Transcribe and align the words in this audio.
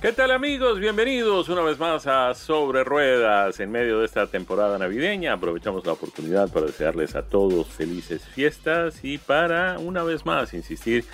¿Qué 0.00 0.14
tal 0.14 0.30
amigos? 0.30 0.80
Bienvenidos 0.80 1.50
una 1.50 1.60
vez 1.60 1.78
más 1.78 2.06
a 2.06 2.32
Sobre 2.32 2.84
Ruedas 2.84 3.60
en 3.60 3.70
medio 3.70 3.98
de 3.98 4.06
esta 4.06 4.26
temporada 4.26 4.78
navideña. 4.78 5.34
Aprovechamos 5.34 5.84
la 5.84 5.92
oportunidad 5.92 6.50
para 6.50 6.64
desearles 6.64 7.14
a 7.16 7.22
todos 7.28 7.66
felices 7.66 8.24
fiestas 8.24 9.04
y 9.04 9.18
para 9.18 9.78
una 9.78 10.02
vez 10.02 10.24
más 10.24 10.54
insistir 10.54 11.04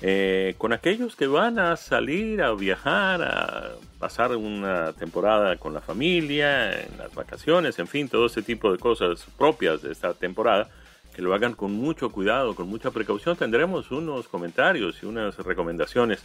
eh, 0.00 0.54
con 0.58 0.72
aquellos 0.72 1.16
que 1.16 1.26
van 1.26 1.58
a 1.58 1.74
salir 1.74 2.40
a 2.40 2.52
viajar, 2.54 3.20
a 3.20 3.70
pasar 3.98 4.36
una 4.36 4.92
temporada 4.92 5.56
con 5.56 5.74
la 5.74 5.80
familia, 5.80 6.82
en 6.82 6.98
las 6.98 7.12
vacaciones, 7.16 7.80
en 7.80 7.88
fin, 7.88 8.08
todo 8.08 8.26
ese 8.26 8.42
tipo 8.42 8.70
de 8.70 8.78
cosas 8.78 9.26
propias 9.36 9.82
de 9.82 9.90
esta 9.90 10.14
temporada 10.14 10.68
que 11.16 11.20
lo 11.20 11.34
hagan 11.34 11.54
con 11.54 11.72
mucho 11.72 12.10
cuidado, 12.10 12.54
con 12.54 12.68
mucha 12.68 12.92
precaución. 12.92 13.36
Tendremos 13.36 13.90
unos 13.90 14.28
comentarios 14.28 15.02
y 15.02 15.06
unas 15.06 15.36
recomendaciones 15.38 16.22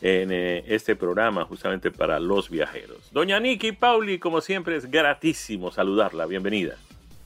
en 0.00 0.30
eh, 0.32 0.64
este 0.66 0.96
programa 0.96 1.44
justamente 1.44 1.90
para 1.90 2.18
los 2.20 2.50
viajeros. 2.50 3.10
Doña 3.12 3.40
Niki 3.40 3.72
Pauli, 3.72 4.18
como 4.18 4.40
siempre, 4.40 4.76
es 4.76 4.90
gratísimo 4.90 5.70
saludarla. 5.72 6.26
Bienvenida. 6.26 6.76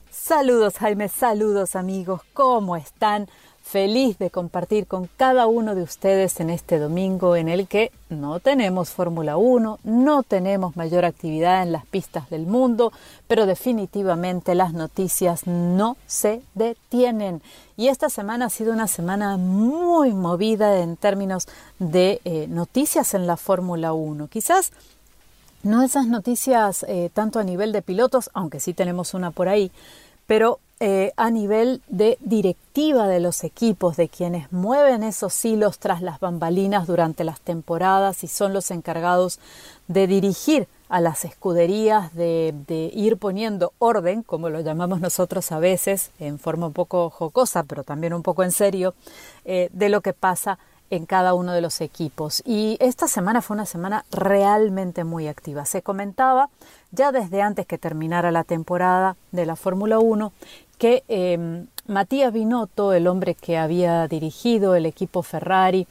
Saludos 0.09 0.77
Jaime, 0.77 1.09
saludos 1.09 1.75
amigos, 1.75 2.21
¿cómo 2.33 2.77
están? 2.77 3.27
Feliz 3.63 4.19
de 4.19 4.29
compartir 4.29 4.87
con 4.87 5.09
cada 5.15 5.47
uno 5.47 5.73
de 5.73 5.83
ustedes 5.83 6.41
en 6.41 6.49
este 6.49 6.79
domingo 6.79 7.37
en 7.37 7.47
el 7.47 7.67
que 7.67 7.91
no 8.09 8.41
tenemos 8.41 8.89
Fórmula 8.89 9.37
1, 9.37 9.79
no 9.83 10.23
tenemos 10.23 10.75
mayor 10.75 11.05
actividad 11.05 11.63
en 11.63 11.71
las 11.71 11.85
pistas 11.85 12.29
del 12.29 12.45
mundo, 12.45 12.91
pero 13.25 13.45
definitivamente 13.45 14.53
las 14.53 14.73
noticias 14.73 15.47
no 15.47 15.95
se 16.05 16.41
detienen. 16.53 17.41
Y 17.77 17.87
esta 17.87 18.09
semana 18.09 18.45
ha 18.45 18.49
sido 18.49 18.73
una 18.73 18.87
semana 18.87 19.37
muy 19.37 20.13
movida 20.13 20.79
en 20.81 20.97
términos 20.97 21.47
de 21.79 22.19
eh, 22.25 22.47
noticias 22.49 23.13
en 23.13 23.25
la 23.25 23.37
Fórmula 23.37 23.93
1. 23.93 24.27
Quizás 24.27 24.71
no 25.63 25.81
esas 25.81 26.05
noticias 26.07 26.85
eh, 26.89 27.09
tanto 27.13 27.39
a 27.39 27.43
nivel 27.45 27.71
de 27.71 27.81
pilotos, 27.81 28.29
aunque 28.33 28.59
sí 28.59 28.73
tenemos 28.73 29.13
una 29.13 29.31
por 29.31 29.47
ahí, 29.47 29.71
pero 30.27 30.59
eh, 30.79 31.13
a 31.15 31.29
nivel 31.29 31.81
de 31.87 32.17
directiva 32.19 33.07
de 33.07 33.19
los 33.19 33.43
equipos, 33.43 33.95
de 33.95 34.09
quienes 34.09 34.51
mueven 34.51 35.03
esos 35.03 35.45
hilos 35.45 35.79
tras 35.79 36.01
las 36.01 36.19
bambalinas 36.19 36.87
durante 36.87 37.23
las 37.23 37.39
temporadas 37.39 38.23
y 38.23 38.27
son 38.27 38.53
los 38.53 38.69
encargados 38.71 39.39
de 39.87 40.07
dirigir 40.07 40.67
a 40.89 40.99
las 40.99 41.25
escuderías, 41.25 42.13
de, 42.13 42.91
ir 42.93 43.17
poniendo 43.17 43.73
orden, 43.79 44.23
como 44.23 44.49
lo 44.49 44.61
llamamos 44.61 44.99
nosotros 44.99 45.51
a 45.51 45.59
veces, 45.59 46.11
en 46.19 46.37
forma 46.37 46.67
un 46.67 46.73
poco 46.73 47.09
jocosa, 47.09 47.63
pero 47.63 47.83
también 47.83 48.13
un 48.13 48.21
poco 48.21 48.43
en 48.43 48.51
serio, 48.51 48.93
eh, 49.45 49.69
de 49.73 49.89
lo 49.89 50.01
que 50.01 50.13
pasa 50.13 50.59
en 50.95 51.05
cada 51.05 51.33
uno 51.33 51.53
de 51.53 51.61
los 51.61 51.81
equipos. 51.81 52.43
Y 52.45 52.77
esta 52.79 53.07
semana 53.07 53.41
fue 53.41 53.55
una 53.55 53.65
semana 53.65 54.05
realmente 54.11 55.03
muy 55.03 55.27
activa. 55.27 55.65
Se 55.65 55.81
comentaba 55.81 56.49
ya 56.91 57.11
desde 57.11 57.41
antes 57.41 57.65
que 57.65 57.79
terminara 57.79 58.31
la 58.31 58.43
temporada 58.43 59.15
de 59.31 59.45
la 59.45 59.55
Fórmula 59.55 59.99
1 59.99 60.31
que 60.77 61.03
em, 61.07 61.67
Matías 61.87 62.31
Binotto, 62.31 62.93
el 62.93 63.07
hombre 63.07 63.35
que 63.35 63.57
había 63.57 64.07
dirigido 64.07 64.75
el 64.75 64.85
equipo 64.85 65.23
Ferrari, 65.23 65.87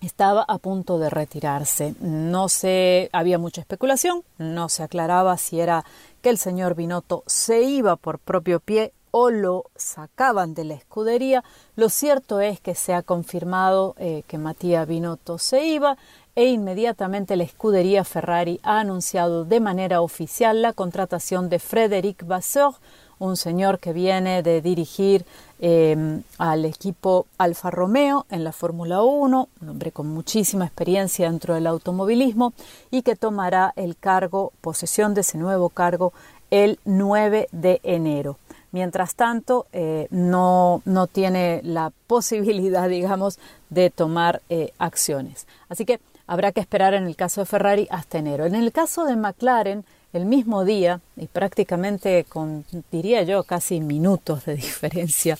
estaba 0.00 0.42
a 0.42 0.58
punto 0.58 0.98
de 0.98 1.10
retirarse. 1.10 1.94
No 2.00 2.48
se 2.48 3.08
había 3.12 3.38
mucha 3.38 3.60
especulación, 3.60 4.22
no 4.38 4.68
se 4.68 4.82
aclaraba 4.82 5.36
si 5.36 5.60
era 5.60 5.84
que 6.20 6.30
el 6.30 6.38
señor 6.38 6.74
Binotto 6.74 7.22
se 7.26 7.62
iba 7.62 7.96
por 7.96 8.18
propio 8.18 8.58
pie 8.58 8.92
o 9.18 9.30
lo 9.30 9.64
sacaban 9.76 10.52
de 10.52 10.64
la 10.64 10.74
escudería. 10.74 11.42
Lo 11.74 11.88
cierto 11.88 12.40
es 12.40 12.60
que 12.60 12.74
se 12.74 12.92
ha 12.92 13.00
confirmado 13.00 13.94
eh, 13.96 14.24
que 14.28 14.36
Matías 14.36 14.86
Binotto 14.86 15.38
se 15.38 15.64
iba 15.64 15.96
e 16.34 16.48
inmediatamente 16.50 17.34
la 17.34 17.44
escudería 17.44 18.04
Ferrari 18.04 18.60
ha 18.62 18.78
anunciado 18.78 19.46
de 19.46 19.58
manera 19.58 20.02
oficial 20.02 20.60
la 20.60 20.74
contratación 20.74 21.48
de 21.48 21.58
Frédéric 21.60 22.26
Vasseur, 22.26 22.74
un 23.18 23.38
señor 23.38 23.78
que 23.78 23.94
viene 23.94 24.42
de 24.42 24.60
dirigir 24.60 25.24
em, 25.60 26.22
al 26.36 26.66
equipo 26.66 27.24
Alfa 27.38 27.70
Romeo 27.70 28.26
en 28.28 28.44
la 28.44 28.52
Fórmula 28.52 29.02
1, 29.02 29.48
un 29.62 29.68
hombre 29.70 29.92
con 29.92 30.08
muchísima 30.08 30.66
experiencia 30.66 31.30
dentro 31.30 31.54
del 31.54 31.66
automovilismo 31.66 32.52
y 32.90 33.00
que 33.00 33.16
tomará 33.16 33.72
el 33.76 33.96
cargo, 33.96 34.52
posesión 34.60 35.14
de 35.14 35.22
ese 35.22 35.38
nuevo 35.38 35.70
cargo, 35.70 36.12
el 36.50 36.78
9 36.84 37.48
de 37.50 37.80
enero. 37.82 38.36
Mientras 38.76 39.14
tanto, 39.14 39.64
eh, 39.72 40.06
no, 40.10 40.82
no, 40.84 41.06
tiene 41.06 41.62
la 41.64 41.94
posibilidad, 42.06 42.86
digamos, 42.90 43.38
de 43.70 43.88
tomar 43.88 44.42
eh, 44.50 44.74
acciones. 44.76 45.46
Así 45.70 45.86
que 45.86 45.98
habrá 46.26 46.52
que 46.52 46.60
esperar 46.60 46.92
en 46.92 47.06
el 47.06 47.16
caso 47.16 47.40
de 47.40 47.46
Ferrari 47.46 47.88
hasta 47.90 48.18
enero. 48.18 48.44
En 48.44 48.54
el 48.54 48.72
caso 48.72 49.06
de 49.06 49.16
McLaren, 49.16 49.86
el 50.12 50.26
mismo 50.26 50.66
día, 50.66 51.00
y 51.16 51.26
prácticamente 51.26 52.26
con, 52.28 52.66
diría 52.92 53.22
yo, 53.22 53.44
casi 53.44 53.80
minutos 53.80 54.44
de 54.44 54.56
diferencia, 54.66 55.38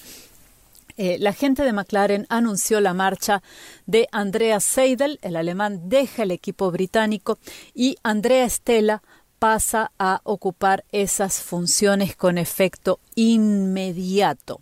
eh, 0.97 1.19
la 1.21 1.35
gente 1.35 1.63
de 1.63 1.75
McLaren 1.75 2.25
anunció 2.31 2.81
la 2.81 2.95
marcha 2.95 3.43
de 3.85 4.09
Andrea 4.13 4.61
Seidel, 4.61 5.19
el 5.21 5.37
alemán 5.37 5.91
deja 5.91 6.23
el 6.23 6.31
equipo 6.31 6.71
británico 6.71 7.39
y 7.75 7.99
Andrea 8.03 8.49
Stella 8.49 9.03
pasa 9.39 9.93
a 9.99 10.21
ocupar 10.25 10.85
esas 10.93 11.43
funciones 11.43 12.17
con 12.17 12.39
efecto 12.39 13.01
inmediato. 13.15 14.61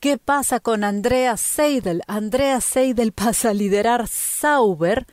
¿Qué 0.00 0.18
pasa 0.18 0.58
con 0.60 0.82
Andrea 0.82 1.36
Seidel? 1.36 2.02
Andrea 2.06 2.60
Seidel 2.60 3.12
pasa 3.12 3.50
a 3.50 3.54
liderar 3.54 4.08
Sauber, 4.08 5.06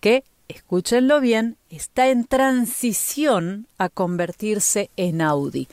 que, 0.00 0.22
escúchenlo 0.46 1.20
bien, 1.20 1.56
está 1.70 2.08
en 2.08 2.24
transición 2.24 3.66
a 3.78 3.88
convertirse 3.88 4.90
en 4.96 5.22
Audi. 5.22 5.68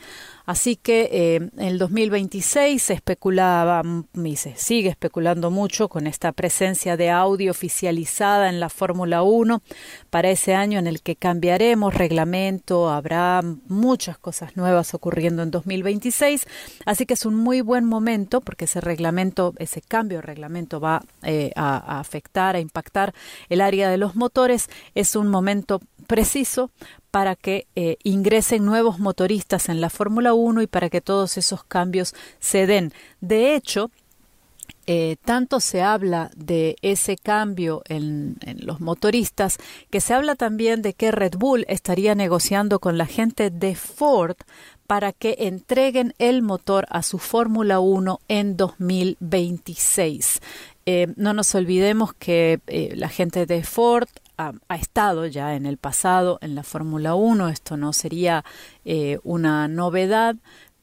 Así 0.46 0.76
que 0.76 1.10
eh, 1.12 1.36
en 1.36 1.52
el 1.60 1.80
2026 1.80 2.82
se 2.82 2.94
especulaba 2.94 3.82
y 4.14 4.36
se 4.36 4.56
sigue 4.56 4.90
especulando 4.90 5.50
mucho 5.50 5.90
con 5.90 6.08
esta 6.08 6.32
presencia 6.32 6.98
de 6.98 7.10
Audi 7.10 7.50
oficializada 7.50 8.50
en 8.50 8.60
la 8.60 8.70
Fórmula 8.70 9.24
1 9.24 9.62
para 10.10 10.30
ese 10.30 10.54
año 10.54 10.78
en 10.78 10.88
el 10.88 11.02
que 11.02 11.16
cambiaremos 11.16 11.94
reglamento, 11.94 12.90
habrá 12.90 13.42
muchas 13.68 14.18
cosas 14.18 14.56
nuevas 14.56 14.94
ocurriendo 14.94 15.44
en 15.44 15.52
2026, 15.52 16.46
así 16.86 17.06
que 17.06 17.16
es 17.16 17.26
un 17.26 17.36
muy 17.36 17.62
buen 17.62 17.86
momento 17.86 18.42
porque 18.42 18.66
ese 18.66 18.82
reglamento, 18.82 19.54
ese 19.58 19.82
cambio 19.82 20.20
de 20.20 20.24
reglamento 20.24 20.80
va 20.80 21.02
eh, 21.24 21.52
a, 21.56 21.78
a 21.78 22.00
afectar, 22.00 22.56
a 22.56 22.60
impactar 22.60 23.14
el 23.50 23.62
área 23.62 23.90
de 23.90 23.98
los 23.98 24.16
motores, 24.16 24.70
es 24.94 25.16
un 25.16 25.28
momento 25.28 25.82
preciso 26.06 26.72
para 27.12 27.36
que 27.36 27.68
eh, 27.76 27.98
ingresen 28.04 28.66
nuevos 28.66 29.00
motoristas 29.00 29.70
en 29.70 29.80
la 29.80 29.90
Fórmula 29.90 30.34
1 30.34 30.64
y 30.64 30.68
para 30.68 30.90
que 30.90 31.02
todos 31.02 31.38
esos 31.38 31.64
cambios 31.64 32.14
se 32.40 32.68
den. 32.68 32.94
De 33.22 33.56
hecho, 33.56 33.90
eh, 34.88 35.16
tanto 35.24 35.60
se 35.60 35.82
habla 35.82 36.30
de 36.36 36.76
ese 36.82 37.18
cambio 37.18 37.84
en, 37.88 38.38
los 38.58 38.82
motoristas 38.82 39.58
que 39.90 40.02
se 40.02 40.14
habla 40.14 40.36
también 40.36 40.82
de 40.82 40.94
que 40.94 41.12
Red 41.12 41.36
Bull 41.38 41.66
estaría 41.68 42.16
negociando 42.16 42.80
con 42.80 42.98
la 42.98 43.06
gente 43.06 43.50
de 43.50 43.76
Ford 43.76 44.36
para 44.86 45.12
que 45.12 45.36
entreguen 45.40 46.14
el 46.20 46.42
motor 46.42 46.86
a 46.90 47.02
su 47.02 47.18
Fórmula 47.18 47.80
1 47.80 48.20
en 48.28 48.58
2026. 48.58 50.42
Eh, 50.86 51.08
no 51.16 51.34
nos 51.34 51.56
olvidemos 51.56 52.14
que 52.14 52.60
la 52.94 53.10
gente 53.10 53.46
de 53.46 53.64
Ford 53.64 54.10
ha, 54.38 54.54
estado 54.76 55.26
ya 55.26 55.56
en 55.56 55.66
el 55.66 55.78
pasado 55.78 56.38
en 56.42 56.56
la 56.56 56.64
Fórmula 56.64 57.16
1, 57.16 57.50
esto 57.50 57.78
no 57.78 57.94
sería 57.94 58.44
eh, 58.84 59.20
una 59.24 59.68
novedad, 59.68 60.36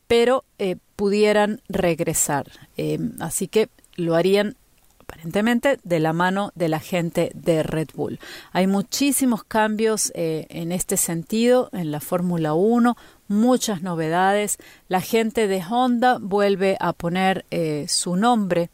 pero 0.06 0.44
eh, 0.58 0.76
pudieran 0.96 1.60
regresar. 1.68 2.46
Eh, 2.76 2.98
así 3.20 3.48
que 3.48 3.68
lo 3.96 4.14
harían 4.14 4.56
aparentemente 4.98 5.78
de 5.82 6.00
la 6.00 6.12
mano 6.12 6.52
de 6.54 6.68
la 6.68 6.80
gente 6.80 7.32
de 7.34 7.62
Red 7.62 7.88
Bull. 7.94 8.18
Hay 8.52 8.66
muchísimos 8.66 9.44
cambios 9.44 10.10
en 10.14 10.72
este 10.72 10.96
sentido 10.96 11.68
en 11.72 11.90
la 11.90 12.00
Fórmula 12.00 12.54
1, 12.54 12.96
muchas 13.28 13.82
novedades. 13.82 14.56
La 14.88 15.02
gente 15.02 15.48
de 15.48 15.62
Honda 15.62 16.16
vuelve 16.18 16.78
a 16.80 16.94
poner 16.94 17.44
su 17.88 18.16
nombre 18.16 18.70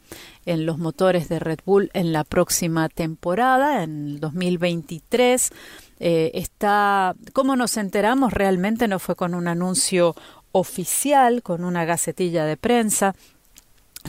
en 0.49 0.65
los 0.65 0.79
motores 0.79 1.29
de 1.29 1.37
Red 1.37 1.59
Bull 1.63 1.91
en 1.93 2.11
la 2.11 2.23
próxima 2.23 2.89
temporada, 2.89 3.83
en 3.83 4.07
el 4.07 4.19
2023. 4.19 5.51
Eh, 5.99 6.31
está, 6.33 7.15
¿cómo 7.33 7.55
nos 7.55 7.77
enteramos? 7.77 8.33
Realmente 8.33 8.87
no 8.87 8.97
fue 8.97 9.15
con 9.15 9.35
un 9.35 9.47
anuncio 9.47 10.15
oficial, 10.51 11.43
con 11.43 11.63
una 11.63 11.85
gacetilla 11.85 12.45
de 12.45 12.57
prensa, 12.57 13.13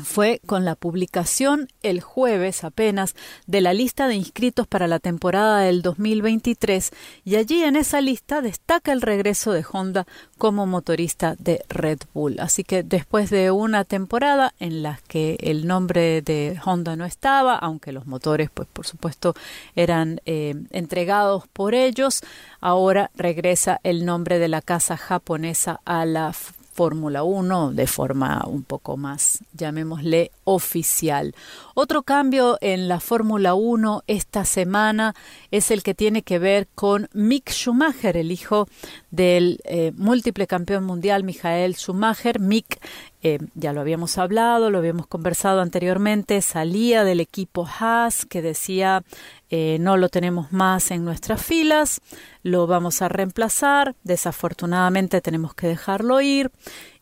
fue 0.03 0.41
con 0.47 0.65
la 0.65 0.77
publicación 0.77 1.69
el 1.83 2.01
jueves 2.01 2.65
apenas 2.65 3.15
de 3.47 3.61
la 3.61 3.75
lista 3.75 4.09
de 4.09 4.15
inscritos 4.15 4.67
para 4.67 4.87
la 4.87 4.99
temporada 4.99 5.61
del 5.61 5.83
2023 5.83 6.91
y 7.25 7.37
allí 7.37 7.63
en 7.63 7.77
esa 7.77 8.01
lista 8.01 8.41
destaca 8.41 8.93
el 8.93 9.03
regreso 9.03 9.53
de 9.53 9.65
Honda 9.71 10.07
como 10.39 10.67
motorista 10.67 11.35
de 11.39 11.65
Red 11.69 12.01
Bull. 12.15 12.39
Así 12.41 12.65
que 12.65 12.83
después 12.83 13.31
de 13.31 13.51
una 13.51 13.85
temporada 13.85 14.55
en 14.59 14.83
la 14.83 15.01
que 15.09 15.37
el 15.41 15.67
nombre 15.67 16.23
de 16.23 16.59
Honda 16.65 16.97
no 16.97 17.05
estaba, 17.05 17.57
aunque 17.57 17.93
los 17.93 18.07
motores 18.07 18.51
pues 18.53 18.69
por 18.73 18.87
supuesto 18.87 19.35
eran 19.75 20.21
eh, 20.25 20.55
entregados 20.71 21.47
por 21.49 21.75
ellos, 21.75 22.23
ahora 22.61 23.11
regresa 23.17 23.81
el 23.83 24.05
nombre 24.05 24.39
de 24.39 24.49
la 24.49 24.63
casa 24.63 24.97
japonesa 24.97 25.81
a 25.85 26.05
la 26.05 26.33
Fórmula 26.73 27.23
1 27.23 27.73
de 27.73 27.87
forma 27.87 28.45
un 28.47 28.63
poco 28.63 28.97
más, 28.97 29.41
llamémosle, 29.53 30.31
oficial. 30.50 31.35
Otro 31.75 32.02
cambio 32.02 32.58
en 32.61 32.88
la 32.88 32.99
Fórmula 32.99 33.55
1 33.55 34.02
esta 34.08 34.44
semana 34.44 35.14
es 35.52 35.70
el 35.70 35.82
que 35.82 35.94
tiene 35.94 36.23
que 36.23 36.38
ver 36.38 36.67
con 36.75 37.08
Mick 37.12 37.50
Schumacher, 37.50 38.17
el 38.17 38.32
hijo 38.32 38.67
del 39.11 39.61
eh, 39.64 39.93
múltiple 39.97 40.47
campeón 40.49 40.85
mundial 40.85 41.23
Michael 41.23 41.76
Schumacher. 41.76 42.41
Mick 42.41 42.81
eh, 43.23 43.38
ya 43.55 43.73
lo 43.73 43.81
habíamos 43.81 44.19
hablado, 44.19 44.70
lo 44.70 44.79
habíamos 44.79 45.06
conversado 45.06 45.61
anteriormente, 45.61 46.41
salía 46.43 47.05
del 47.05 47.20
equipo 47.20 47.69
Haas 47.79 48.25
que 48.25 48.43
decía 48.43 49.05
eh, 49.50 49.76
no 49.81 49.97
lo 49.97 50.08
tenemos 50.08 50.52
más 50.52 50.91
en 50.91 51.05
nuestras 51.05 51.43
filas, 51.44 52.00
lo 52.43 52.67
vamos 52.67 53.02
a 53.02 53.08
reemplazar, 53.08 53.94
desafortunadamente 54.05 55.20
tenemos 55.20 55.55
que 55.55 55.67
dejarlo 55.67 56.20
ir 56.20 56.50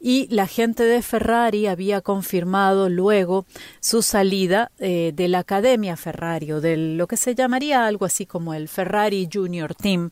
y 0.00 0.28
la 0.28 0.46
gente 0.46 0.84
de 0.84 1.02
Ferrari 1.02 1.66
había 1.66 2.00
confirmado 2.00 2.88
luego 2.88 3.46
su 3.80 4.02
salida 4.02 4.70
eh, 4.78 5.12
de 5.14 5.28
la 5.28 5.40
Academia 5.40 5.96
Ferrari 5.96 6.52
o 6.52 6.60
de 6.60 6.76
lo 6.76 7.06
que 7.06 7.16
se 7.16 7.34
llamaría 7.34 7.86
algo 7.86 8.06
así 8.06 8.26
como 8.26 8.54
el 8.54 8.68
Ferrari 8.68 9.28
Junior 9.32 9.74
Team, 9.74 10.10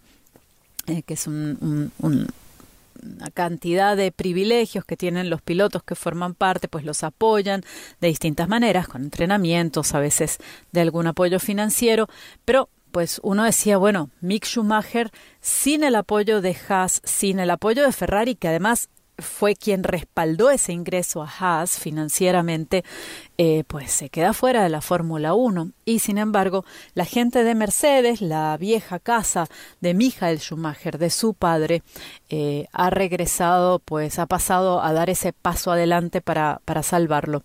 que 0.86 1.14
es 1.14 1.26
un 1.26 1.92
una 3.02 3.30
cantidad 3.30 3.96
de 3.96 4.12
privilegios 4.12 4.84
que 4.84 4.96
tienen 4.96 5.30
los 5.30 5.42
pilotos 5.42 5.82
que 5.82 5.94
forman 5.94 6.34
parte, 6.34 6.68
pues 6.68 6.84
los 6.84 7.02
apoyan 7.02 7.62
de 8.00 8.08
distintas 8.08 8.48
maneras, 8.48 8.88
con 8.88 9.02
entrenamientos, 9.02 9.94
a 9.94 10.00
veces 10.00 10.38
de 10.72 10.80
algún 10.80 11.06
apoyo 11.06 11.38
financiero, 11.40 12.08
pero 12.44 12.68
pues 12.92 13.20
uno 13.22 13.44
decía, 13.44 13.76
bueno, 13.76 14.10
Mick 14.20 14.46
Schumacher 14.46 15.10
sin 15.40 15.84
el 15.84 15.94
apoyo 15.96 16.40
de 16.40 16.56
Haas, 16.68 17.02
sin 17.04 17.40
el 17.40 17.50
apoyo 17.50 17.84
de 17.84 17.92
Ferrari, 17.92 18.34
que 18.36 18.48
además 18.48 18.88
fue 19.18 19.56
quien 19.56 19.82
respaldó 19.82 20.50
ese 20.50 20.72
ingreso 20.72 21.22
a 21.22 21.28
Haas 21.28 21.78
financieramente, 21.78 22.84
eh, 23.38 23.64
pues 23.66 23.90
se 23.92 24.10
queda 24.10 24.32
fuera 24.32 24.62
de 24.62 24.68
la 24.68 24.80
Fórmula 24.80 25.34
1. 25.34 25.70
Y 25.84 26.00
sin 26.00 26.18
embargo, 26.18 26.64
la 26.94 27.04
gente 27.04 27.44
de 27.44 27.54
Mercedes, 27.54 28.20
la 28.20 28.56
vieja 28.56 28.98
casa 28.98 29.46
de 29.80 29.94
Michael 29.94 30.40
Schumacher, 30.40 30.98
de 30.98 31.10
su 31.10 31.34
padre, 31.34 31.82
eh, 32.28 32.66
ha 32.72 32.90
regresado, 32.90 33.78
pues 33.78 34.18
ha 34.18 34.26
pasado 34.26 34.82
a 34.82 34.92
dar 34.92 35.10
ese 35.10 35.32
paso 35.32 35.72
adelante 35.72 36.20
para, 36.20 36.60
para 36.64 36.82
salvarlo 36.82 37.42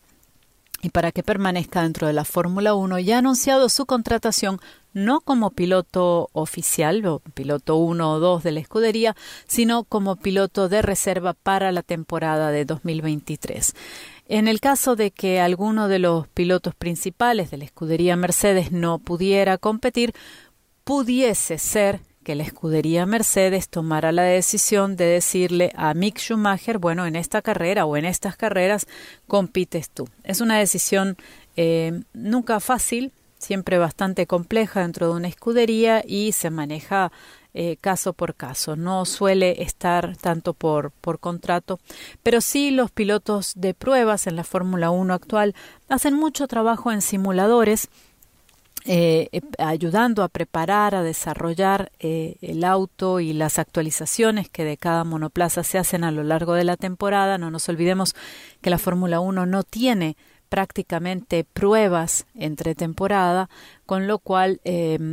y 0.82 0.90
para 0.90 1.12
que 1.12 1.24
permanezca 1.24 1.84
dentro 1.84 2.08
de 2.08 2.14
la 2.14 2.26
Fórmula 2.26 2.74
1 2.74 3.00
y 3.00 3.12
ha 3.12 3.20
anunciado 3.20 3.70
su 3.70 3.86
contratación 3.86 4.60
no 4.94 5.22
como 5.22 5.52
piloto 5.52 6.30
oficial 6.34 7.06
o 7.06 7.20
piloto 7.34 7.78
1 7.78 8.12
o 8.12 8.20
2 8.20 8.44
de 8.44 8.52
la 8.52 8.60
escudería, 8.60 9.16
sino 9.48 9.84
como 9.84 10.16
piloto 10.16 10.70
de 10.70 10.82
reserva 10.82 11.34
para 11.34 11.72
la 11.72 11.84
temporada 11.84 12.52
de 12.52 12.66
2023. 12.66 13.74
En 14.28 14.48
el 14.48 14.60
caso 14.60 14.96
de 14.96 15.12
que 15.12 15.40
alguno 15.40 15.88
de 15.88 16.00
los 16.00 16.28
pilotos 16.28 16.76
principales 16.76 17.52
de 17.52 17.58
la 17.58 17.66
escudería 17.66 18.16
Mercedes 18.16 18.72
no 18.72 19.00
pudiera 19.00 19.58
competir, 19.58 20.14
pudiese 20.84 21.58
ser 21.58 22.02
que 22.24 22.36
la 22.36 22.44
escudería 22.44 23.06
Mercedes 23.06 23.70
tomara 23.70 24.12
la 24.12 24.24
decisión 24.24 24.96
de 24.96 25.06
decirle 25.06 25.72
a 25.76 25.94
Mick 25.94 26.20
Schumacher, 26.20 26.78
bueno, 26.78 27.06
en 27.06 27.16
esta 27.16 27.42
carrera 27.42 27.86
o 27.86 27.98
en 27.98 28.06
estas 28.06 28.38
carreras 28.38 28.88
compites 29.28 29.90
tú. 29.90 30.08
Es 30.24 30.42
una 30.42 30.58
decisión 30.60 31.18
eh, 31.56 32.02
nunca 32.14 32.60
fácil, 32.60 33.12
siempre 33.38 33.78
bastante 33.78 34.28
compleja 34.28 34.82
dentro 34.82 35.10
de 35.10 35.16
una 35.16 35.28
escudería 35.28 36.04
y 36.06 36.32
se 36.32 36.52
maneja 36.52 37.12
eh, 37.54 37.78
caso 37.82 38.14
por 38.14 38.36
caso. 38.36 38.76
No 38.76 39.06
suele 39.06 39.64
estar 39.64 40.16
tanto 40.18 40.54
por, 40.54 40.92
por 40.92 41.20
contrato, 41.20 41.80
pero 42.24 42.40
sí 42.40 42.72
los 42.72 42.92
pilotos 42.92 43.54
de 43.56 43.74
pruebas 43.74 44.28
en 44.28 44.36
la 44.36 44.44
Fórmula 44.44 44.92
1 44.92 45.14
actual 45.14 45.56
hacen 45.90 46.14
mucho 46.16 46.48
trabajo 46.48 46.92
en 46.92 47.02
simuladores 47.02 47.90
eh, 48.86 49.30
eh, 49.32 49.42
ayudando 49.60 50.24
a 50.24 50.28
preparar, 50.28 50.96
a 50.96 51.04
desarrollar 51.04 51.92
eh, 52.00 52.38
el 52.42 52.64
auto 52.64 53.20
y 53.20 53.32
las 53.32 53.60
actualizaciones 53.60 54.50
que 54.50 54.64
de 54.64 54.78
cada 54.78 55.04
monoplaza 55.04 55.64
se 55.64 55.78
hacen 55.78 56.04
a 56.04 56.12
lo 56.12 56.24
largo 56.24 56.54
de 56.54 56.64
la 56.64 56.78
temporada. 56.78 57.38
No 57.38 57.52
nos 57.52 57.70
olvidemos 57.70 58.16
que 58.62 58.72
la 58.72 58.80
Fórmula 58.80 59.20
1 59.20 59.46
no 59.46 59.64
tiene 59.64 60.18
prácticamente 60.50 61.44
pruebas 61.44 62.26
entre 62.36 62.76
temporada, 62.76 63.50
con 63.86 64.08
lo 64.08 64.20
cual 64.20 64.60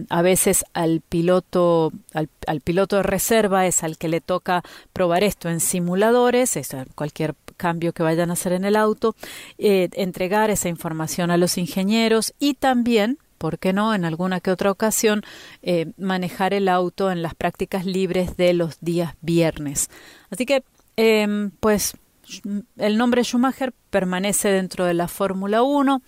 a 0.08 0.22
veces 0.22 0.64
al 0.72 1.00
piloto, 1.00 1.92
al, 2.12 2.60
piloto 2.64 2.96
de 2.96 3.04
reserva 3.04 3.64
es 3.64 3.84
al 3.84 3.98
que 3.98 4.08
le 4.08 4.20
toca 4.20 4.64
probar 4.92 5.22
esto 5.22 5.48
en 5.48 5.60
simuladores, 5.60 6.56
es 6.56 6.74
cualquier 6.96 7.36
cambio 7.56 7.92
que 7.92 8.02
vayan 8.02 8.30
a 8.30 8.32
hacer 8.32 8.50
en 8.50 8.64
el 8.64 8.74
auto, 8.74 9.14
entregar 9.58 10.50
esa 10.50 10.68
información 10.68 11.30
a 11.30 11.36
los 11.36 11.56
ingenieros 11.56 12.34
y 12.40 12.54
también 12.54 13.18
¿por 13.38 13.58
qué 13.58 13.72
no? 13.72 13.94
En 13.94 14.04
alguna 14.04 14.40
que 14.40 14.50
otra 14.50 14.70
ocasión, 14.70 15.22
eh, 15.62 15.92
manejar 15.96 16.52
el 16.52 16.68
auto 16.68 17.10
en 17.10 17.22
las 17.22 17.34
prácticas 17.34 17.86
libres 17.86 18.36
de 18.36 18.52
los 18.52 18.78
días 18.80 19.14
viernes. 19.20 19.88
Así 20.30 20.44
que, 20.44 20.64
em, 20.96 21.50
pues, 21.60 21.94
el 22.76 22.98
nombre 22.98 23.24
Schumacher 23.24 23.72
permanece 23.90 24.48
dentro 24.48 24.84
de 24.84 24.94
la 24.94 25.08
Fórmula 25.08 25.62
1. 25.62 26.02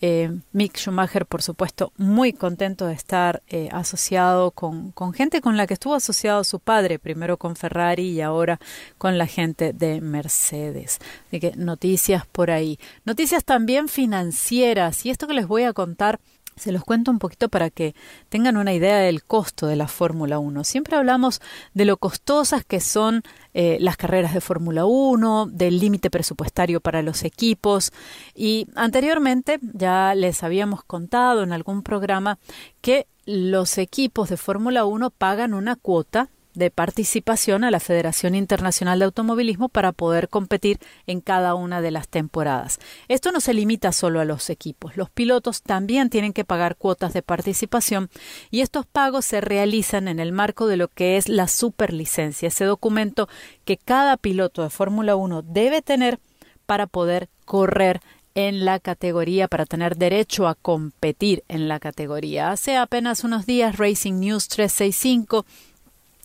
Eh, 0.00 0.30
Mick 0.52 0.76
Schumacher, 0.76 1.24
por 1.24 1.40
supuesto, 1.40 1.92
muy 1.96 2.32
contento 2.32 2.86
de 2.86 2.92
estar 2.92 3.42
eh, 3.48 3.68
asociado 3.72 4.50
con, 4.50 4.90
con, 4.92 5.14
gente 5.14 5.40
con 5.40 5.56
la 5.56 5.66
que 5.66 5.74
estuvo 5.74 5.94
asociado 5.94 6.44
su 6.44 6.60
padre, 6.60 6.98
primero 6.98 7.38
con 7.38 7.56
Ferrari 7.56 8.10
y 8.10 8.20
ahora 8.20 8.60
con 8.98 9.16
la 9.16 9.26
gente 9.26 9.72
de 9.72 10.00
Mercedes. 10.00 10.98
Así 11.28 11.40
que 11.40 11.52
noticias 11.56 12.26
por 12.26 12.50
ahí. 12.50 12.78
Noticias 13.04 13.44
también 13.44 13.88
financieras. 13.88 15.06
Y 15.06 15.10
esto 15.10 15.26
que 15.26 15.34
les 15.34 15.46
voy 15.46 15.62
a 15.62 15.72
contar 15.72 16.20
se 16.56 16.72
los 16.72 16.84
cuento 16.84 17.10
un 17.10 17.18
poquito 17.18 17.48
para 17.48 17.70
que 17.70 17.94
tengan 18.28 18.56
una 18.56 18.72
idea 18.72 18.98
del 18.98 19.24
costo 19.24 19.66
de 19.66 19.76
la 19.76 19.88
Fórmula 19.88 20.38
1. 20.38 20.64
Siempre 20.64 20.96
hablamos 20.96 21.40
de 21.74 21.84
lo 21.84 21.96
costosas 21.96 22.64
que 22.64 22.80
son 22.80 23.22
eh, 23.52 23.78
las 23.80 23.96
carreras 23.96 24.34
de 24.34 24.40
Fórmula 24.40 24.84
1, 24.86 25.46
del 25.46 25.78
límite 25.78 26.10
presupuestario 26.10 26.80
para 26.80 27.02
los 27.02 27.24
equipos 27.24 27.92
y 28.34 28.68
anteriormente 28.74 29.58
ya 29.72 30.14
les 30.14 30.42
habíamos 30.42 30.84
contado 30.84 31.42
en 31.42 31.52
algún 31.52 31.82
programa 31.82 32.38
que 32.80 33.06
los 33.26 33.78
equipos 33.78 34.28
de 34.28 34.36
Fórmula 34.36 34.84
1 34.84 35.10
pagan 35.10 35.54
una 35.54 35.76
cuota 35.76 36.28
de 36.54 36.70
participación 36.70 37.64
a 37.64 37.70
la 37.70 37.80
Federación 37.80 38.34
Internacional 38.34 38.98
de 38.98 39.04
Automovilismo 39.06 39.68
para 39.68 39.92
poder 39.92 40.28
competir 40.28 40.78
en 41.06 41.20
cada 41.20 41.54
una 41.54 41.80
de 41.80 41.90
las 41.90 42.08
temporadas. 42.08 42.78
Esto 43.08 43.32
no 43.32 43.40
se 43.40 43.54
limita 43.54 43.92
solo 43.92 44.20
a 44.20 44.24
los 44.24 44.50
equipos, 44.50 44.96
los 44.96 45.10
pilotos 45.10 45.62
también 45.62 46.10
tienen 46.10 46.32
que 46.32 46.44
pagar 46.44 46.76
cuotas 46.76 47.12
de 47.12 47.22
participación 47.22 48.10
y 48.50 48.60
estos 48.60 48.86
pagos 48.86 49.24
se 49.24 49.40
realizan 49.40 50.08
en 50.08 50.20
el 50.20 50.32
marco 50.32 50.66
de 50.66 50.76
lo 50.76 50.88
que 50.88 51.16
es 51.16 51.28
la 51.28 51.48
superlicencia, 51.48 52.48
ese 52.48 52.64
documento 52.64 53.28
que 53.64 53.76
cada 53.76 54.16
piloto 54.16 54.62
de 54.62 54.70
Fórmula 54.70 55.16
1 55.16 55.42
debe 55.42 55.82
tener 55.82 56.18
para 56.66 56.86
poder 56.86 57.28
correr 57.44 58.00
en 58.34 58.64
la 58.64 58.80
categoría 58.80 59.48
para 59.48 59.64
tener 59.64 59.96
derecho 59.96 60.48
a 60.48 60.54
competir 60.54 61.44
en 61.48 61.68
la 61.68 61.78
categoría. 61.78 62.50
Hace 62.50 62.76
apenas 62.76 63.24
unos 63.24 63.46
días 63.46 63.78
Racing 63.78 64.14
News 64.14 64.48
365 64.48 65.46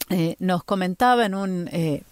eh, 0.10 0.36
nos 0.40 0.64
comentaba 0.64 1.26
en 1.26 1.36
un, 1.36 1.70
eh, 1.72 2.04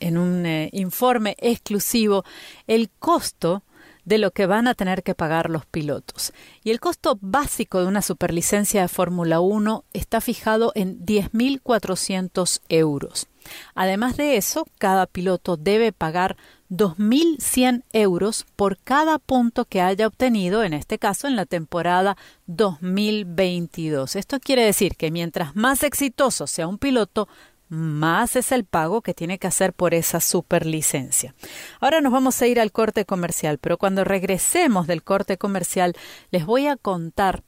en 0.00 0.18
un 0.18 0.46
eh, 0.46 0.68
informe 0.72 1.36
exclusivo 1.38 2.24
el 2.66 2.90
costo 2.98 3.62
de 4.04 4.18
lo 4.18 4.30
que 4.30 4.46
van 4.46 4.68
a 4.68 4.74
tener 4.74 5.02
que 5.02 5.14
pagar 5.14 5.50
los 5.50 5.66
pilotos. 5.66 6.32
Y 6.64 6.70
el 6.70 6.80
costo 6.80 7.18
básico 7.20 7.80
de 7.80 7.86
una 7.86 8.02
superlicencia 8.02 8.82
de 8.82 8.88
Fórmula 8.88 9.40
1 9.40 9.84
está 9.92 10.20
fijado 10.20 10.72
en 10.74 11.04
10.400 11.04 12.60
euros. 12.68 13.26
Además 13.74 14.16
de 14.16 14.36
eso, 14.36 14.66
cada 14.78 15.06
piloto 15.06 15.56
debe 15.56 15.92
pagar 15.92 16.36
2.100 16.70 17.84
euros 17.92 18.46
por 18.56 18.78
cada 18.78 19.18
punto 19.18 19.64
que 19.64 19.80
haya 19.80 20.06
obtenido, 20.06 20.64
en 20.64 20.72
este 20.72 20.98
caso 20.98 21.28
en 21.28 21.36
la 21.36 21.46
temporada 21.46 22.16
2022. 22.46 24.16
Esto 24.16 24.40
quiere 24.40 24.64
decir 24.64 24.96
que 24.96 25.10
mientras 25.10 25.54
más 25.54 25.82
exitoso 25.82 26.46
sea 26.46 26.66
un 26.66 26.78
piloto, 26.78 27.28
más 27.68 28.36
es 28.36 28.52
el 28.52 28.64
pago 28.64 29.02
que 29.02 29.14
tiene 29.14 29.38
que 29.38 29.46
hacer 29.46 29.72
por 29.72 29.94
esa 29.94 30.20
superlicencia. 30.20 31.34
Ahora 31.80 32.00
nos 32.00 32.12
vamos 32.12 32.40
a 32.40 32.46
ir 32.46 32.60
al 32.60 32.72
corte 32.72 33.04
comercial, 33.04 33.58
pero 33.58 33.78
cuando 33.78 34.04
regresemos 34.04 34.86
del 34.86 35.02
corte 35.02 35.36
comercial 35.36 35.94
les 36.30 36.46
voy 36.46 36.68
a 36.68 36.76
contar 36.76 37.42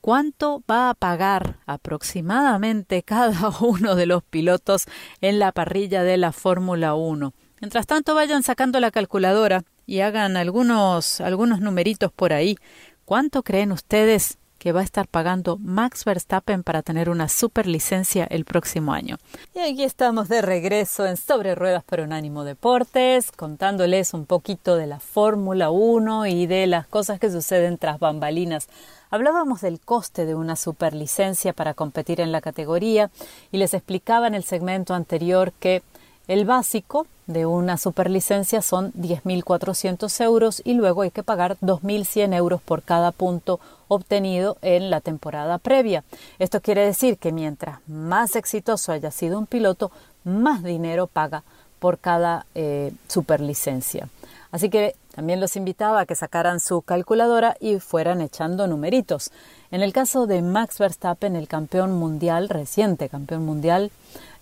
cuánto 0.00 0.62
va 0.70 0.90
a 0.90 0.94
pagar 0.94 1.58
aproximadamente 1.66 3.02
cada 3.04 3.50
uno 3.60 3.94
de 3.94 4.06
los 4.06 4.22
pilotos 4.22 4.86
en 5.20 5.38
la 5.38 5.52
parrilla 5.52 6.02
de 6.02 6.16
la 6.16 6.32
Fórmula 6.32 6.94
1. 6.94 7.32
Mientras 7.62 7.86
tanto, 7.86 8.16
vayan 8.16 8.42
sacando 8.42 8.80
la 8.80 8.90
calculadora 8.90 9.62
y 9.86 10.00
hagan 10.00 10.36
algunos, 10.36 11.20
algunos 11.20 11.60
numeritos 11.60 12.10
por 12.10 12.32
ahí. 12.32 12.58
¿Cuánto 13.04 13.44
creen 13.44 13.70
ustedes 13.70 14.36
que 14.58 14.72
va 14.72 14.80
a 14.80 14.84
estar 14.84 15.06
pagando 15.06 15.58
Max 15.58 16.04
Verstappen 16.04 16.64
para 16.64 16.82
tener 16.82 17.08
una 17.08 17.28
superlicencia 17.28 18.24
el 18.30 18.44
próximo 18.44 18.92
año. 18.92 19.16
Y 19.56 19.58
aquí 19.58 19.82
estamos 19.82 20.28
de 20.28 20.40
regreso 20.40 21.04
en 21.04 21.16
Sobre 21.16 21.56
Ruedas 21.56 21.82
por 21.82 21.98
Unánimo 21.98 22.44
Deportes, 22.44 23.32
contándoles 23.32 24.14
un 24.14 24.24
poquito 24.24 24.76
de 24.76 24.86
la 24.86 25.00
Fórmula 25.00 25.70
1 25.70 26.26
y 26.26 26.46
de 26.46 26.68
las 26.68 26.86
cosas 26.86 27.18
que 27.18 27.32
suceden 27.32 27.76
tras 27.76 27.98
bambalinas. 27.98 28.68
Hablábamos 29.10 29.62
del 29.62 29.80
coste 29.80 30.26
de 30.26 30.36
una 30.36 30.54
superlicencia 30.54 31.52
para 31.52 31.74
competir 31.74 32.20
en 32.20 32.30
la 32.30 32.40
categoría 32.40 33.10
y 33.50 33.58
les 33.58 33.74
explicaba 33.74 34.28
en 34.28 34.34
el 34.34 34.44
segmento 34.44 34.94
anterior 34.94 35.52
que 35.58 35.82
el 36.28 36.44
básico 36.44 37.08
de 37.26 37.46
una 37.46 37.76
superlicencia 37.76 38.62
son 38.62 38.92
10.400 38.94 40.20
euros 40.24 40.62
y 40.64 40.74
luego 40.74 41.02
hay 41.02 41.10
que 41.10 41.22
pagar 41.22 41.56
2.100 41.60 42.34
euros 42.34 42.60
por 42.62 42.82
cada 42.82 43.12
punto 43.12 43.60
obtenido 43.88 44.56
en 44.62 44.90
la 44.90 45.00
temporada 45.00 45.58
previa. 45.58 46.04
Esto 46.38 46.60
quiere 46.60 46.84
decir 46.84 47.18
que 47.18 47.32
mientras 47.32 47.78
más 47.86 48.36
exitoso 48.36 48.92
haya 48.92 49.10
sido 49.10 49.38
un 49.38 49.46
piloto, 49.46 49.90
más 50.24 50.62
dinero 50.62 51.06
paga 51.06 51.42
por 51.78 51.98
cada 51.98 52.46
eh, 52.54 52.92
superlicencia. 53.08 54.08
Así 54.52 54.68
que 54.68 54.94
también 55.14 55.40
los 55.40 55.56
invitaba 55.56 56.00
a 56.00 56.06
que 56.06 56.14
sacaran 56.14 56.60
su 56.60 56.82
calculadora 56.82 57.56
y 57.58 57.80
fueran 57.80 58.20
echando 58.20 58.66
numeritos. 58.66 59.30
En 59.70 59.82
el 59.82 59.92
caso 59.92 60.26
de 60.26 60.42
Max 60.42 60.78
Verstappen, 60.78 61.36
el 61.36 61.48
campeón 61.48 61.92
mundial, 61.92 62.48
reciente 62.48 63.08
campeón 63.08 63.44
mundial, 63.44 63.90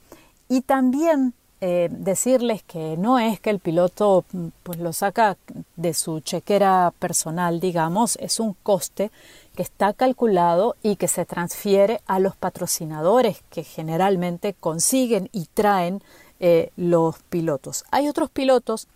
y 0.49 0.61
también 0.61 1.33
eh, 1.61 1.87
decirles 1.91 2.61
que 2.63 2.97
no 2.97 3.17
es 3.17 3.39
que 3.39 3.49
el 3.49 3.59
piloto 3.59 4.25
pues 4.63 4.79
lo 4.79 4.91
saca 4.91 5.37
de 5.77 5.93
su 5.93 6.19
chequera 6.19 6.91
personal, 6.99 7.61
digamos, 7.61 8.17
es 8.17 8.41
un 8.41 8.53
coste 8.63 9.11
que 9.59 9.63
está 9.63 9.91
calculado 9.91 10.77
y 10.81 10.95
que 10.95 11.09
se 11.09 11.25
transfiere 11.25 11.99
a 12.07 12.19
los 12.19 12.37
patrocinadores 12.37 13.43
que 13.49 13.65
generalmente 13.65 14.55
consiguen 14.57 15.27
y 15.33 15.47
traen 15.53 16.01
eh, 16.39 16.71
los 16.77 17.19
pilotos. 17.23 17.83
Hay 17.91 18.07
otros 18.07 18.29
pilotos, 18.29 18.87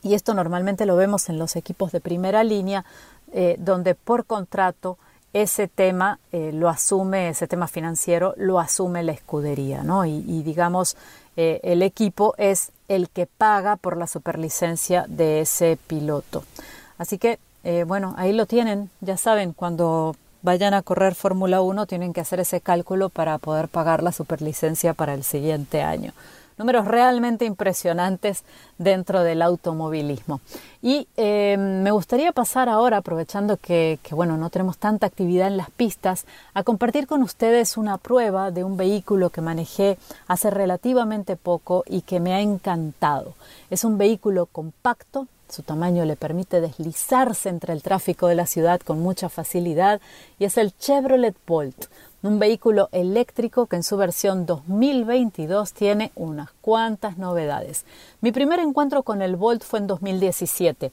y 0.00 0.14
esto 0.14 0.32
normalmente 0.32 0.86
lo 0.86 0.94
vemos 0.94 1.28
en 1.28 1.40
los 1.40 1.56
equipos 1.56 1.90
de 1.90 2.00
primera 2.00 2.44
línea, 2.44 2.84
eh, 3.32 3.56
donde 3.58 3.96
por 3.96 4.26
contrato 4.26 4.96
ese 5.32 5.66
tema 5.66 6.20
eh, 6.30 6.52
lo 6.52 6.68
asume, 6.68 7.28
ese 7.28 7.48
tema 7.48 7.66
financiero 7.66 8.34
lo 8.36 8.60
asume 8.60 9.02
la 9.02 9.10
escudería, 9.10 9.82
¿no? 9.82 10.04
Y, 10.04 10.24
y 10.24 10.44
digamos, 10.44 10.96
el 11.34 11.82
equipo 11.82 12.34
es 12.38 12.70
el 12.86 13.08
que 13.08 13.26
paga 13.26 13.74
por 13.74 13.96
la 13.96 14.06
superlicencia 14.06 15.06
de 15.08 15.40
ese 15.40 15.78
piloto. 15.88 16.44
Así 16.96 17.18
que 17.18 17.40
eh, 17.64 17.84
bueno, 17.86 18.14
ahí 18.16 18.32
lo 18.32 18.46
tienen, 18.46 18.90
ya 19.00 19.16
saben, 19.16 19.52
cuando 19.52 20.16
vayan 20.42 20.74
a 20.74 20.82
correr 20.82 21.14
Fórmula 21.14 21.60
1 21.60 21.86
tienen 21.86 22.12
que 22.12 22.20
hacer 22.20 22.40
ese 22.40 22.60
cálculo 22.60 23.08
para 23.10 23.38
poder 23.38 23.68
pagar 23.68 24.02
la 24.02 24.12
superlicencia 24.12 24.94
para 24.94 25.14
el 25.14 25.24
siguiente 25.24 25.82
año. 25.82 26.12
Números 26.56 26.86
realmente 26.86 27.46
impresionantes 27.46 28.44
dentro 28.76 29.22
del 29.22 29.40
automovilismo. 29.40 30.42
Y 30.82 31.08
eh, 31.16 31.56
me 31.56 31.90
gustaría 31.90 32.32
pasar 32.32 32.68
ahora, 32.68 32.98
aprovechando 32.98 33.56
que, 33.56 33.98
que, 34.02 34.14
bueno, 34.14 34.36
no 34.36 34.50
tenemos 34.50 34.76
tanta 34.76 35.06
actividad 35.06 35.46
en 35.46 35.56
las 35.56 35.70
pistas, 35.70 36.26
a 36.52 36.62
compartir 36.62 37.06
con 37.06 37.22
ustedes 37.22 37.78
una 37.78 37.96
prueba 37.96 38.50
de 38.50 38.62
un 38.62 38.76
vehículo 38.76 39.30
que 39.30 39.40
manejé 39.40 39.96
hace 40.28 40.50
relativamente 40.50 41.34
poco 41.36 41.82
y 41.86 42.02
que 42.02 42.20
me 42.20 42.34
ha 42.34 42.42
encantado. 42.42 43.32
Es 43.70 43.82
un 43.82 43.96
vehículo 43.96 44.44
compacto, 44.44 45.28
su 45.50 45.62
tamaño 45.62 46.04
le 46.04 46.16
permite 46.16 46.60
deslizarse 46.60 47.48
entre 47.48 47.72
el 47.72 47.82
tráfico 47.82 48.28
de 48.28 48.34
la 48.34 48.46
ciudad 48.46 48.80
con 48.80 49.00
mucha 49.00 49.28
facilidad 49.28 50.00
y 50.38 50.44
es 50.44 50.56
el 50.56 50.76
Chevrolet 50.76 51.36
Bolt, 51.46 51.86
un 52.22 52.38
vehículo 52.38 52.88
eléctrico 52.92 53.66
que 53.66 53.76
en 53.76 53.82
su 53.82 53.96
versión 53.96 54.46
2022 54.46 55.72
tiene 55.72 56.12
unas 56.14 56.50
cuantas 56.60 57.18
novedades. 57.18 57.84
Mi 58.20 58.32
primer 58.32 58.60
encuentro 58.60 59.02
con 59.02 59.22
el 59.22 59.36
Bolt 59.36 59.62
fue 59.62 59.80
en 59.80 59.86
2017 59.86 60.92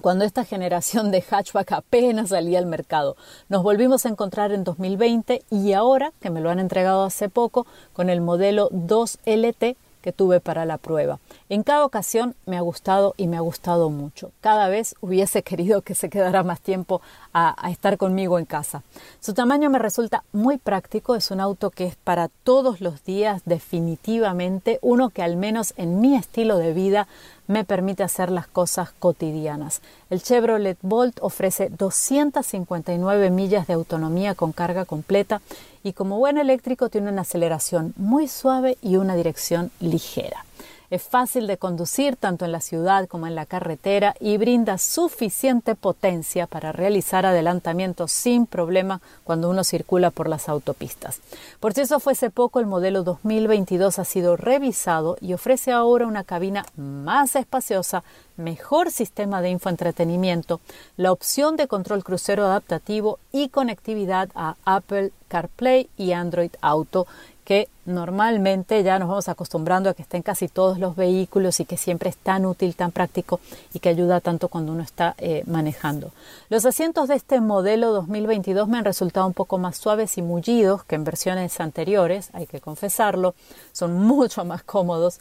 cuando 0.00 0.24
esta 0.24 0.44
generación 0.44 1.10
de 1.10 1.22
hatchback 1.22 1.72
apenas 1.72 2.30
salía 2.30 2.58
al 2.58 2.66
mercado. 2.66 3.16
Nos 3.48 3.62
volvimos 3.62 4.04
a 4.04 4.08
encontrar 4.08 4.52
en 4.52 4.64
2020 4.64 5.42
y 5.50 5.72
ahora, 5.72 6.12
que 6.20 6.30
me 6.30 6.40
lo 6.40 6.50
han 6.50 6.58
entregado 6.58 7.04
hace 7.04 7.28
poco, 7.28 7.66
con 7.92 8.10
el 8.10 8.20
modelo 8.20 8.70
2LT 8.70 9.76
que 10.04 10.12
tuve 10.12 10.38
para 10.38 10.66
la 10.66 10.76
prueba. 10.76 11.18
En 11.48 11.62
cada 11.62 11.86
ocasión 11.86 12.34
me 12.44 12.58
ha 12.58 12.60
gustado 12.60 13.14
y 13.16 13.26
me 13.26 13.38
ha 13.38 13.40
gustado 13.40 13.88
mucho. 13.88 14.32
Cada 14.42 14.68
vez 14.68 14.96
hubiese 15.00 15.42
querido 15.48 15.80
que 15.80 15.94
se 15.94 16.10
quedara 16.10 16.42
más 16.42 16.60
tiempo 16.60 17.00
a, 17.32 17.56
estar 17.70 17.96
conmigo 17.96 18.38
en 18.38 18.44
casa. 18.44 18.82
Su 19.20 19.32
tamaño 19.32 19.70
me 19.70 19.78
resulta 19.78 20.22
muy 20.30 20.58
práctico, 20.58 21.14
es 21.14 21.30
un 21.30 21.40
auto 21.40 21.70
que 21.70 21.86
es 21.86 21.96
para 21.96 22.28
todos 22.28 22.82
los 22.82 23.02
días 23.02 23.40
definitivamente, 23.46 24.78
uno 24.82 25.08
que 25.08 25.22
al 25.22 25.38
menos 25.38 25.72
en 25.78 26.02
mi 26.02 26.16
estilo 26.16 26.58
de 26.58 26.74
vida 26.74 27.08
me 27.46 27.64
permite 27.64 28.02
hacer 28.02 28.30
las 28.30 28.46
cosas 28.46 28.90
cotidianas. 28.98 29.80
El 30.10 30.22
Chevrolet 30.22 30.78
Bolt 30.82 31.18
ofrece 31.20 31.70
259 31.70 33.30
millas 33.30 33.66
de 33.66 33.74
autonomía 33.74 34.34
con 34.34 34.52
carga 34.52 34.84
completa 34.84 35.40
y 35.84 35.92
como 35.92 36.18
buen 36.18 36.38
eléctrico 36.38 36.88
tiene 36.88 37.10
una 37.10 37.22
aceleración 37.22 37.92
muy 37.96 38.26
suave 38.26 38.78
y 38.82 38.96
una 38.96 39.14
dirección 39.14 39.70
ligera. 39.78 40.44
Es 40.90 41.02
fácil 41.02 41.46
de 41.46 41.56
conducir 41.56 42.16
tanto 42.16 42.44
en 42.44 42.52
la 42.52 42.60
ciudad 42.60 43.08
como 43.08 43.26
en 43.26 43.34
la 43.34 43.46
carretera 43.46 44.14
y 44.20 44.36
brinda 44.36 44.78
suficiente 44.78 45.74
potencia 45.74 46.46
para 46.46 46.72
realizar 46.72 47.26
adelantamientos 47.26 48.12
sin 48.12 48.46
problema 48.46 49.00
cuando 49.24 49.48
uno 49.48 49.64
circula 49.64 50.10
por 50.10 50.28
las 50.28 50.48
autopistas. 50.48 51.20
Por 51.60 51.72
si 51.72 51.82
eso 51.82 52.00
fuese 52.00 52.30
poco, 52.30 52.60
el 52.60 52.66
modelo 52.66 53.02
2022 53.02 53.98
ha 53.98 54.04
sido 54.04 54.36
revisado 54.36 55.16
y 55.20 55.32
ofrece 55.32 55.72
ahora 55.72 56.06
una 56.06 56.24
cabina 56.24 56.66
más 56.76 57.34
espaciosa, 57.36 58.04
mejor 58.36 58.90
sistema 58.90 59.40
de 59.40 59.50
infoentretenimiento, 59.50 60.60
la 60.96 61.12
opción 61.12 61.56
de 61.56 61.68
control 61.68 62.04
crucero 62.04 62.44
adaptativo 62.44 63.18
y 63.32 63.48
conectividad 63.48 64.28
a 64.34 64.56
Apple 64.64 65.12
CarPlay 65.28 65.88
y 65.96 66.12
Android 66.12 66.50
Auto 66.60 67.06
que 67.44 67.68
normalmente 67.84 68.82
ya 68.82 68.98
nos 68.98 69.08
vamos 69.08 69.28
acostumbrando 69.28 69.90
a 69.90 69.94
que 69.94 70.02
está 70.02 70.16
en 70.16 70.22
casi 70.22 70.48
todos 70.48 70.78
los 70.78 70.96
vehículos 70.96 71.60
y 71.60 71.66
que 71.66 71.76
siempre 71.76 72.08
es 72.08 72.16
tan 72.16 72.46
útil, 72.46 72.74
tan 72.74 72.90
práctico 72.90 73.40
y 73.74 73.80
que 73.80 73.90
ayuda 73.90 74.20
tanto 74.20 74.48
cuando 74.48 74.72
uno 74.72 74.82
está 74.82 75.14
eh, 75.18 75.44
manejando. 75.46 76.10
Los 76.48 76.64
asientos 76.64 77.08
de 77.08 77.16
este 77.16 77.40
modelo 77.40 77.92
2022 77.92 78.66
me 78.68 78.78
han 78.78 78.84
resultado 78.84 79.26
un 79.26 79.34
poco 79.34 79.58
más 79.58 79.76
suaves 79.76 80.16
y 80.16 80.22
mullidos 80.22 80.84
que 80.84 80.94
en 80.94 81.04
versiones 81.04 81.60
anteriores, 81.60 82.30
hay 82.32 82.46
que 82.46 82.60
confesarlo, 82.60 83.34
son 83.72 83.92
mucho 84.06 84.44
más 84.44 84.62
cómodos. 84.62 85.20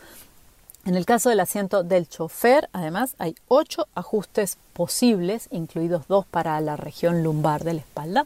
En 0.85 0.95
el 0.95 1.05
caso 1.05 1.29
del 1.29 1.39
asiento 1.39 1.83
del 1.83 2.09
chofer, 2.09 2.69
además, 2.73 3.15
hay 3.17 3.35
ocho 3.47 3.87
ajustes 3.95 4.57
posibles, 4.73 5.47
incluidos 5.49 6.07
dos 6.09 6.25
para 6.25 6.59
la 6.59 6.75
región 6.75 7.23
lumbar 7.23 7.63
de 7.63 7.75
la 7.75 7.79
espalda 7.79 8.25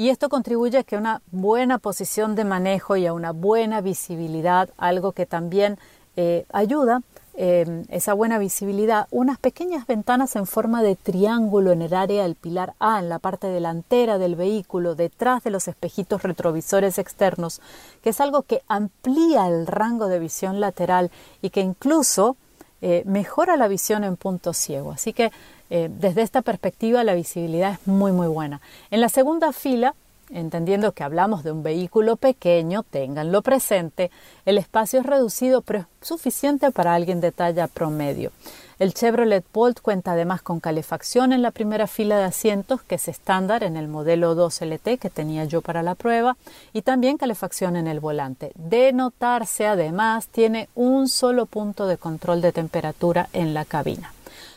y 0.00 0.08
esto 0.08 0.30
contribuye 0.30 0.78
a 0.78 0.82
que 0.82 0.96
una 0.96 1.20
buena 1.30 1.76
posición 1.76 2.34
de 2.34 2.46
manejo 2.46 2.96
y 2.96 3.04
a 3.04 3.12
una 3.12 3.32
buena 3.32 3.82
visibilidad, 3.82 4.70
algo 4.78 5.12
que 5.12 5.26
también 5.26 5.78
eh, 6.16 6.46
ayuda, 6.54 7.02
eh, 7.34 7.84
esa 7.90 8.14
buena 8.14 8.38
visibilidad, 8.38 9.08
unas 9.10 9.38
pequeñas 9.38 9.86
ventanas 9.86 10.36
en 10.36 10.46
forma 10.46 10.82
de 10.82 10.96
triángulo 10.96 11.72
en 11.72 11.82
el 11.82 11.92
área 11.92 12.22
del 12.22 12.34
pilar 12.34 12.72
A, 12.78 12.98
en 12.98 13.10
la 13.10 13.18
parte 13.18 13.48
delantera 13.48 14.16
del 14.16 14.36
vehículo, 14.36 14.94
detrás 14.94 15.44
de 15.44 15.50
los 15.50 15.68
espejitos 15.68 16.22
retrovisores 16.22 16.96
externos, 16.96 17.60
que 18.02 18.08
es 18.08 18.22
algo 18.22 18.40
que 18.40 18.62
amplía 18.68 19.48
el 19.48 19.66
rango 19.66 20.06
de 20.06 20.18
visión 20.18 20.60
lateral 20.60 21.10
y 21.42 21.50
que 21.50 21.60
incluso 21.60 22.38
eh, 22.80 23.02
mejora 23.04 23.58
la 23.58 23.68
visión 23.68 24.02
en 24.04 24.16
punto 24.16 24.54
ciego. 24.54 24.92
Así 24.92 25.12
que 25.12 25.30
eh, 25.70 25.88
desde 25.90 26.22
esta 26.22 26.42
perspectiva 26.42 27.04
la 27.04 27.14
visibilidad 27.14 27.72
es 27.72 27.86
muy 27.86 28.12
muy 28.12 28.28
buena. 28.28 28.60
En 28.90 29.00
la 29.00 29.08
segunda 29.08 29.52
fila, 29.52 29.94
entendiendo 30.32 30.92
que 30.92 31.04
hablamos 31.04 31.42
de 31.44 31.52
un 31.52 31.62
vehículo 31.62 32.16
pequeño, 32.16 32.82
ténganlo 32.82 33.42
presente, 33.42 34.10
el 34.44 34.58
espacio 34.58 35.00
es 35.00 35.06
reducido 35.06 35.62
pero 35.62 35.80
es 35.80 35.86
suficiente 36.06 36.70
para 36.70 36.94
alguien 36.94 37.20
de 37.20 37.32
talla 37.32 37.66
promedio. 37.68 38.32
El 38.80 38.94
Chevrolet 38.94 39.44
Bolt 39.52 39.80
cuenta 39.82 40.12
además 40.12 40.40
con 40.40 40.58
calefacción 40.58 41.34
en 41.34 41.42
la 41.42 41.50
primera 41.50 41.86
fila 41.86 42.16
de 42.16 42.24
asientos, 42.24 42.80
que 42.80 42.94
es 42.94 43.08
estándar 43.08 43.62
en 43.62 43.76
el 43.76 43.88
modelo 43.88 44.34
2LT 44.34 44.98
que 44.98 45.10
tenía 45.10 45.44
yo 45.44 45.60
para 45.60 45.82
la 45.82 45.94
prueba, 45.94 46.38
y 46.72 46.80
también 46.80 47.18
calefacción 47.18 47.76
en 47.76 47.86
el 47.86 48.00
volante. 48.00 48.52
De 48.54 48.94
notarse 48.94 49.66
además, 49.66 50.28
tiene 50.28 50.70
un 50.74 51.08
solo 51.08 51.44
punto 51.44 51.86
de 51.86 51.98
control 51.98 52.40
de 52.40 52.52
temperatura 52.52 53.28
en 53.34 53.52
la 53.52 53.66
cabina. 53.66 54.14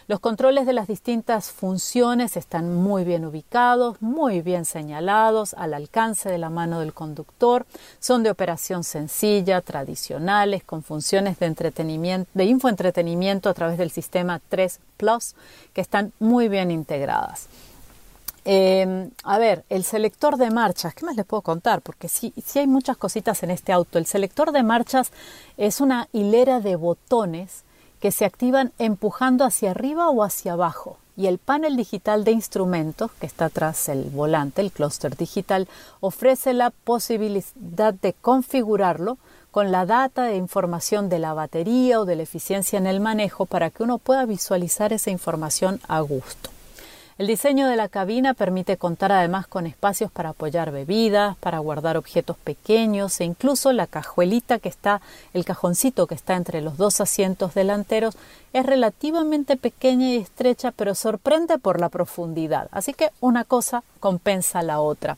Los 0.07 0.19
controles 0.19 0.65
de 0.65 0.73
las 0.73 0.87
distintas 0.87 1.49
funciones 1.51 2.35
están 2.35 2.75
muy 2.75 3.05
bien 3.05 3.23
ubicados, 3.23 4.01
muy 4.01 4.41
bien 4.41 4.65
señalados, 4.65 5.53
al 5.53 5.73
alcance 5.73 6.29
de 6.29 6.37
la 6.37 6.49
mano 6.49 6.81
del 6.81 6.93
conductor, 6.93 7.65
son 7.99 8.21
de 8.21 8.29
operación 8.29 8.83
sencilla, 8.83 9.61
tradicionales, 9.61 10.63
con 10.63 10.83
funciones 10.83 11.39
de 11.39 11.45
entretenimiento, 11.45 12.29
de 12.33 12.43
infoentretenimiento 12.45 13.49
a 13.49 13.53
través 13.53 13.77
del 13.77 13.91
sistema 13.91 14.41
3 14.49 14.79
Plus, 14.97 15.35
que 15.73 15.79
están 15.79 16.11
muy 16.19 16.49
bien 16.49 16.69
integradas. 16.69 17.47
Em, 18.45 19.09
a 19.23 19.37
ver, 19.37 19.63
el 19.69 19.85
selector 19.85 20.35
de 20.35 20.51
marchas, 20.51 20.93
¿qué 20.93 21.05
más 21.05 21.15
les 21.15 21.25
puedo 21.25 21.41
contar? 21.41 21.81
Porque 21.81 22.09
sí, 22.09 22.33
sí 22.45 22.59
hay 22.59 22.67
muchas 22.67 22.97
cositas 22.97 23.41
en 23.43 23.51
este 23.51 23.71
auto. 23.71 23.97
El 23.97 24.05
selector 24.05 24.51
de 24.51 24.63
marchas 24.63 25.13
es 25.55 25.79
una 25.79 26.09
hilera 26.11 26.59
de 26.59 26.75
botones 26.75 27.63
que 28.03 28.11
se 28.11 28.25
activan 28.25 28.73
empujando 28.79 29.45
hacia 29.45 29.71
arriba 29.71 30.09
o 30.09 30.23
hacia 30.23 30.51
abajo. 30.51 30.97
Y 31.15 31.27
el 31.27 31.37
panel 31.37 31.77
digital 31.77 32.25
de 32.25 32.31
instrumentos, 32.31 33.11
que 33.13 33.25
está 33.25 33.47
tras 33.47 33.87
el 33.87 34.09
volante, 34.09 34.59
el 34.59 34.73
clúster 34.73 35.15
digital, 35.15 35.69
ofrece 36.01 36.51
la 36.51 36.71
posibilidad 36.71 37.93
de 37.93 38.11
configurarlo 38.11 39.17
con 39.51 39.71
la 39.71 39.85
data 39.85 40.25
de 40.25 40.35
información 40.35 41.07
de 41.07 41.19
la 41.19 41.33
batería 41.33 42.01
o 42.01 42.03
de 42.03 42.17
la 42.17 42.23
eficiencia 42.23 42.77
en 42.77 42.87
el 42.87 42.99
manejo 42.99 43.45
para 43.45 43.69
que 43.69 43.83
uno 43.83 43.99
pueda 43.99 44.25
visualizar 44.25 44.91
esa 44.91 45.09
información 45.09 45.79
a 45.87 46.01
gusto. 46.01 46.52
El 47.23 47.27
diseño 47.27 47.69
de 47.69 47.77
la 47.77 47.87
cabina 47.87 48.33
permite 48.33 48.75
contar 48.75 49.13
además 49.13 49.47
con 49.47 49.65
espacios 49.65 50.11
para 50.11 50.31
apoyar 50.31 50.71
bebidas, 50.71 51.37
para 51.37 51.59
guardar 51.59 51.95
objetos 51.95 52.35
pequeños 52.35 53.21
e 53.21 53.23
incluso 53.23 53.71
la 53.71 53.87
cajuelita 53.87 54.59
que 54.59 54.67
está, 54.67 54.99
el 55.33 55.45
cajoncito 55.45 56.05
que 56.05 56.15
está 56.15 56.35
entre 56.35 56.59
los 56.59 56.75
dos 56.75 56.99
asientos 56.99 57.53
delanteros 57.53 58.17
es 58.51 58.65
relativamente 58.65 59.55
pequeña 59.55 60.09
y 60.09 60.17
estrecha, 60.17 60.71
pero 60.71 60.95
sorprende 60.95 61.57
por 61.59 61.79
la 61.79 61.87
profundidad. 61.87 62.67
Así 62.71 62.93
que 62.93 63.11
una 63.21 63.45
cosa 63.45 63.83
compensa 64.03 64.61
la 64.63 64.81
otra. 64.81 65.15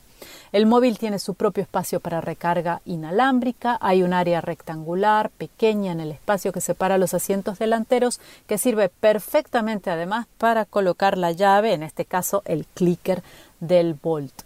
El 0.52 0.64
móvil 0.64 0.96
tiene 0.96 1.18
su 1.18 1.34
propio 1.34 1.64
espacio 1.64 1.98
para 1.98 2.20
recarga 2.20 2.82
inalámbrica, 2.84 3.78
hay 3.80 4.04
un 4.04 4.12
área 4.12 4.40
rectangular 4.40 5.30
pequeña 5.30 5.90
en 5.90 5.98
el 5.98 6.12
espacio 6.12 6.52
que 6.52 6.60
separa 6.60 6.96
los 6.96 7.12
asientos 7.12 7.58
delanteros 7.58 8.20
que 8.46 8.58
sirve 8.58 8.88
perfectamente 8.88 9.90
además 9.90 10.28
para 10.38 10.66
colocar 10.66 11.18
la 11.18 11.32
llave, 11.32 11.72
en 11.72 11.82
este 11.82 12.04
caso 12.04 12.42
el 12.44 12.64
clicker 12.64 13.24
del 13.58 13.94
Bolt. 13.94 14.42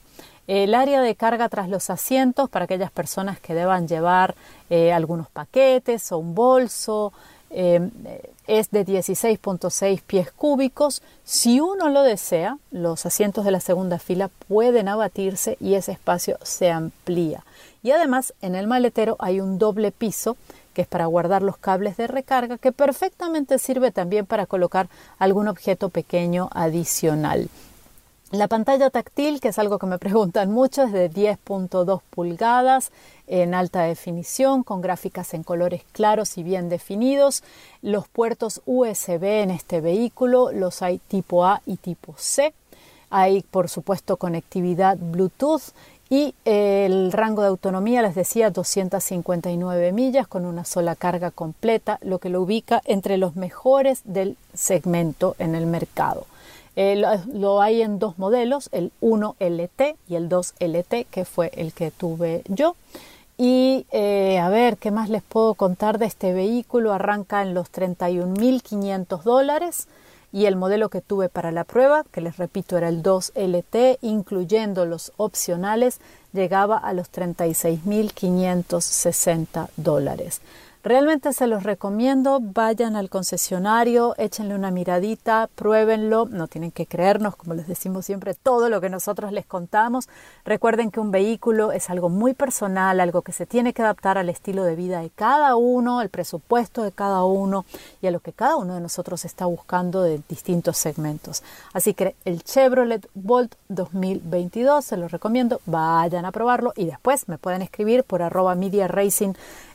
El 0.46 0.74
área 0.74 1.02
de 1.02 1.16
carga 1.16 1.50
tras 1.50 1.68
los 1.68 1.90
asientos 1.90 2.48
para 2.48 2.64
aquellas 2.64 2.90
personas 2.90 3.40
que 3.40 3.52
deban 3.52 3.88
llevar 3.88 4.34
eh, 4.70 4.90
algunos 4.94 5.28
paquetes 5.28 6.12
o 6.12 6.18
un 6.18 6.34
bolso, 6.34 7.12
Em, 7.50 7.90
es 8.46 8.70
de 8.70 8.86
16.6 8.86 10.02
pies 10.02 10.30
cúbicos. 10.30 11.02
Si 11.24 11.60
uno 11.60 11.88
lo 11.88 12.02
desea, 12.02 12.58
los 12.70 13.06
asientos 13.06 13.44
de 13.44 13.50
la 13.50 13.60
segunda 13.60 13.98
fila 13.98 14.30
pueden 14.48 14.88
abatirse 14.88 15.56
y 15.60 15.74
ese 15.74 15.92
espacio 15.92 16.38
se 16.42 16.70
amplía. 16.70 17.44
Y 17.82 17.90
además 17.90 18.34
en 18.40 18.54
el 18.54 18.66
maletero 18.66 19.16
hay 19.18 19.40
un 19.40 19.58
doble 19.58 19.90
piso 19.90 20.36
que 20.74 20.82
es 20.82 20.88
para 20.88 21.06
guardar 21.06 21.42
los 21.42 21.56
cables 21.56 21.96
de 21.96 22.06
recarga, 22.06 22.58
que 22.58 22.70
perfectamente 22.70 23.58
sirve 23.58 23.90
también 23.90 24.26
para 24.26 24.46
colocar 24.46 24.88
algún 25.18 25.48
objeto 25.48 25.88
pequeño 25.88 26.48
adicional. 26.52 27.48
La 28.32 28.46
pantalla 28.46 28.90
táctil, 28.90 29.40
que 29.40 29.48
es 29.48 29.58
algo 29.58 29.80
que 29.80 29.86
me 29.86 29.98
preguntan 29.98 30.52
mucho, 30.52 30.84
es 30.84 30.92
de 30.92 31.10
10.2 31.10 32.00
pulgadas 32.10 32.92
en 33.26 33.54
alta 33.54 33.82
definición, 33.82 34.62
con 34.62 34.80
gráficas 34.80 35.34
en 35.34 35.42
colores 35.42 35.82
claros 35.90 36.38
y 36.38 36.44
bien 36.44 36.68
definidos. 36.68 37.42
Los 37.82 38.06
puertos 38.06 38.62
USB 38.66 39.24
en 39.24 39.50
este 39.50 39.80
vehículo 39.80 40.52
los 40.52 40.80
hay 40.80 40.98
tipo 40.98 41.44
A 41.44 41.60
y 41.66 41.76
tipo 41.76 42.14
C. 42.18 42.54
Hay, 43.10 43.42
por 43.42 43.68
supuesto, 43.68 44.16
conectividad 44.16 44.96
Bluetooth 44.96 45.72
y 46.08 46.36
el 46.44 47.10
rango 47.10 47.42
de 47.42 47.48
autonomía, 47.48 48.00
les 48.00 48.14
decía, 48.14 48.50
259 48.50 49.90
millas 49.90 50.28
con 50.28 50.46
una 50.46 50.64
sola 50.64 50.94
carga 50.94 51.32
completa, 51.32 51.98
lo 52.02 52.20
que 52.20 52.28
lo 52.28 52.42
ubica 52.42 52.80
entre 52.84 53.16
los 53.16 53.34
mejores 53.34 54.02
del 54.04 54.36
segmento 54.54 55.34
en 55.40 55.56
el 55.56 55.66
mercado. 55.66 56.26
Eh, 56.76 57.02
lo, 57.32 57.60
hay 57.60 57.82
en 57.82 57.98
dos 57.98 58.18
modelos, 58.18 58.68
el 58.72 58.92
1LT 59.00 59.96
y 60.08 60.14
el 60.14 60.28
2LT, 60.28 61.06
que 61.10 61.24
fue 61.24 61.50
el 61.54 61.72
que 61.72 61.90
tuve 61.90 62.42
yo. 62.48 62.76
Y 63.36 63.86
eh, 63.90 64.38
a 64.38 64.48
ver, 64.50 64.76
¿qué 64.76 64.90
más 64.90 65.08
les 65.08 65.22
puedo 65.22 65.54
contar 65.54 65.98
de 65.98 66.06
este 66.06 66.32
vehículo? 66.32 66.92
Arranca 66.92 67.42
en 67.42 67.54
los 67.54 67.72
31.500 67.72 69.22
dólares. 69.22 69.88
y 70.32 70.46
el 70.46 70.54
modelo 70.54 70.90
que 70.90 71.00
tuve 71.00 71.28
para 71.28 71.50
la 71.50 71.64
prueba, 71.64 72.04
que 72.12 72.20
les 72.20 72.36
repito 72.36 72.78
era 72.78 72.88
el 72.88 73.02
2LT, 73.02 73.98
incluyendo 74.00 74.86
los 74.86 75.10
opcionales, 75.16 75.98
llegaba 76.32 76.78
a 76.78 76.92
los 76.92 77.10
36.560 77.10 79.70
dólares. 79.76 80.40
Realmente 80.82 81.34
se 81.34 81.46
los 81.46 81.62
recomiendo, 81.62 82.40
vayan 82.40 82.96
al 82.96 83.10
concesionario, 83.10 84.14
échenle 84.16 84.54
una 84.54 84.70
miradita, 84.70 85.50
pruébenlo, 85.54 86.24
no 86.24 86.48
tienen 86.48 86.70
que 86.70 86.86
creernos, 86.86 87.36
como 87.36 87.52
les 87.52 87.66
decimos 87.66 88.06
siempre, 88.06 88.32
todo 88.32 88.70
lo 88.70 88.80
que 88.80 88.88
nosotros 88.88 89.30
les 89.30 89.44
contamos. 89.44 90.08
Recuerden 90.42 90.90
que 90.90 90.98
un 90.98 91.10
vehículo 91.10 91.72
es 91.72 91.90
algo 91.90 92.08
muy 92.08 92.32
personal, 92.32 92.98
algo 92.98 93.20
que 93.20 93.32
se 93.32 93.44
tiene 93.44 93.74
que 93.74 93.82
adaptar 93.82 94.16
al 94.16 94.30
estilo 94.30 94.64
de 94.64 94.74
vida 94.74 95.02
de 95.02 95.10
cada 95.10 95.54
uno, 95.54 96.00
al 96.00 96.08
presupuesto 96.08 96.82
de 96.82 96.92
cada 96.92 97.24
uno 97.24 97.66
y 98.00 98.06
a 98.06 98.10
lo 98.10 98.20
que 98.20 98.32
cada 98.32 98.56
uno 98.56 98.74
de 98.74 98.80
nosotros 98.80 99.26
está 99.26 99.44
buscando 99.44 100.02
de 100.02 100.22
distintos 100.30 100.78
segmentos. 100.78 101.42
Así 101.74 101.92
que 101.92 102.16
el 102.24 102.42
Chevrolet 102.42 103.06
Bolt 103.12 103.54
2022 103.68 104.82
se 104.82 104.96
los 104.96 105.12
recomiendo, 105.12 105.60
vayan 105.66 106.24
a 106.24 106.32
probarlo 106.32 106.72
y 106.74 106.86
después 106.86 107.28
me 107.28 107.36
pueden 107.36 107.60
escribir 107.60 108.02
por 108.02 108.22
arroba 108.22 108.54
media 108.54 108.88
racing 108.88 109.34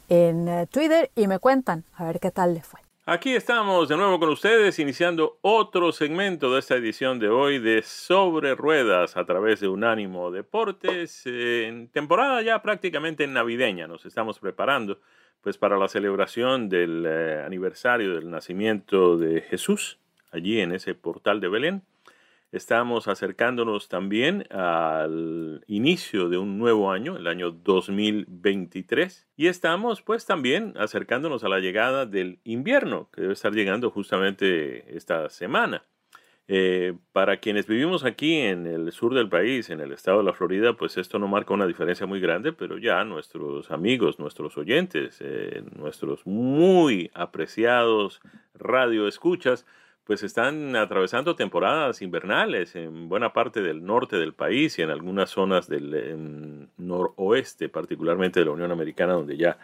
en 0.10 0.48
eh, 0.48 0.68
Twitter 0.68 1.12
y 1.16 1.28
me 1.28 1.40
cuentan 1.40 1.84
a 1.96 2.06
ver 2.06 2.20
qué 2.20 2.32
tal 2.32 2.54
les 2.54 2.66
fue. 2.66 2.80
Aquí 3.08 3.36
estamos 3.36 3.88
de 3.88 3.98
nuevo 3.98 4.20
con 4.20 4.30
ustedes, 4.30 4.80
iniciando 4.80 5.38
otro 5.42 5.92
segmento 5.92 6.52
de 6.52 6.60
esta 6.60 6.76
edición 6.76 7.20
de 7.20 7.30
hoy 7.30 7.60
de 7.60 7.84
Sobre 7.84 8.56
Ruedas 8.56 9.16
a 9.16 9.26
través 9.26 9.60
de 9.60 9.68
Unánimo 9.68 10.32
Deportes, 10.32 11.22
en 11.28 11.88
temporada 11.90 12.42
ya 12.42 12.64
prácticamente 12.64 13.28
navideña. 13.28 13.88
Nos 13.88 14.08
estamos 14.08 14.40
preparando 14.40 15.00
pues 15.42 15.60
para 15.60 15.78
la 15.78 15.88
celebración 15.88 16.68
del 16.68 17.06
eh, 17.08 17.44
aniversario 17.46 18.16
del 18.16 18.32
nacimiento 18.32 19.18
de 19.18 19.42
Jesús 19.42 20.00
allí 20.32 20.60
en 20.60 20.72
ese 20.72 20.96
portal 20.96 21.40
de 21.40 21.48
Belén. 21.48 21.84
Estamos 22.56 23.10
acercándonos 23.10 23.90
también 23.90 24.48
al 24.50 25.66
inicio 25.68 26.30
de 26.30 26.38
un 26.38 26.58
nuevo 26.58 26.90
año, 26.90 27.18
el 27.18 27.28
año 27.28 27.52
2023, 27.52 29.28
y 29.36 29.48
estamos 29.48 30.02
pues 30.02 30.26
también 30.26 30.74
acercándonos 30.78 31.44
a 31.44 31.50
la 31.50 31.60
llegada 31.60 32.06
del 32.06 32.40
invierno, 32.46 33.10
que 33.12 33.20
debe 33.20 33.34
estar 33.34 33.52
llegando 33.52 33.92
justamente 33.92 34.96
esta 34.96 35.30
semana. 35.30 35.84
Eh, 36.48 36.94
para 37.12 37.42
quienes 37.42 37.68
vivimos 37.68 38.06
aquí 38.06 38.38
en 38.38 38.68
el 38.68 38.90
sur 38.94 39.14
del 39.14 39.28
país, 39.28 39.70
en 39.70 39.82
el 39.82 39.92
estado 39.92 40.20
de 40.20 40.24
la 40.24 40.32
Florida, 40.32 40.78
pues 40.78 40.96
esto 40.96 41.20
no 41.20 41.28
marca 41.28 41.54
una 41.54 41.68
diferencia 41.68 42.06
muy 42.06 42.22
grande, 42.22 42.54
pero 42.54 42.78
ya 42.78 43.04
nuestros 43.04 43.70
amigos, 43.70 44.18
nuestros 44.18 44.58
oyentes, 44.58 45.18
eh, 45.20 45.62
nuestros 45.76 46.26
muy 46.26 47.12
apreciados 47.16 48.22
radioescuchas, 48.54 49.66
pues 50.06 50.22
están 50.24 50.76
atravesando 50.76 51.36
temporadas 51.36 52.02
invernales 52.02 52.76
en 52.76 53.10
buena 53.10 53.34
parte 53.34 53.62
del 53.62 53.84
norte 53.84 54.18
del 54.18 54.34
país 54.34 54.78
y 54.78 54.84
en 54.84 54.92
algunas 54.92 55.32
zonas 55.32 55.68
del 55.68 56.70
noroeste, 56.78 57.70
particularmente 57.70 58.40
de 58.40 58.46
la 58.46 58.52
Unión 58.52 58.72
Americana, 58.72 59.14
donde 59.14 59.36
ya 59.36 59.58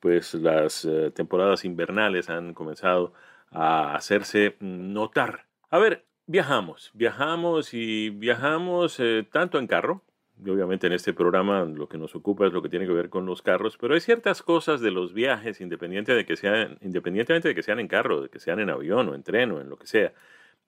pues 0.00 0.34
las 0.34 0.84
eh, 0.84 1.10
temporadas 1.14 1.64
invernales 1.64 2.28
han 2.28 2.52
comenzado 2.52 3.14
a 3.50 3.94
hacerse 3.94 4.56
notar. 4.60 5.46
A 5.70 5.78
ver, 5.78 6.04
viajamos, 6.26 6.90
viajamos 6.92 7.72
y 7.72 8.10
viajamos 8.10 9.00
eh, 9.00 9.26
tanto 9.32 9.58
en 9.58 9.66
carro, 9.66 10.02
obviamente 10.42 10.86
en 10.86 10.92
este 10.92 11.12
programa 11.12 11.64
lo 11.64 11.88
que 11.88 11.98
nos 11.98 12.14
ocupa 12.14 12.46
es 12.46 12.52
lo 12.52 12.62
que 12.62 12.68
tiene 12.68 12.86
que 12.86 12.92
ver 12.92 13.08
con 13.08 13.26
los 13.26 13.42
carros, 13.42 13.76
pero 13.78 13.94
hay 13.94 14.00
ciertas 14.00 14.42
cosas 14.42 14.80
de 14.80 14.90
los 14.90 15.14
viajes, 15.14 15.60
independiente 15.60 16.14
de 16.14 16.26
que 16.26 16.36
sean, 16.36 16.78
independientemente 16.80 17.48
de 17.48 17.54
que 17.54 17.62
sean 17.62 17.80
en 17.80 17.88
carro, 17.88 18.22
de 18.22 18.28
que 18.28 18.38
sean 18.38 18.60
en 18.60 18.70
avión 18.70 19.08
o 19.08 19.14
en 19.14 19.22
tren 19.22 19.52
o 19.52 19.60
en 19.60 19.68
lo 19.68 19.76
que 19.76 19.86
sea, 19.86 20.12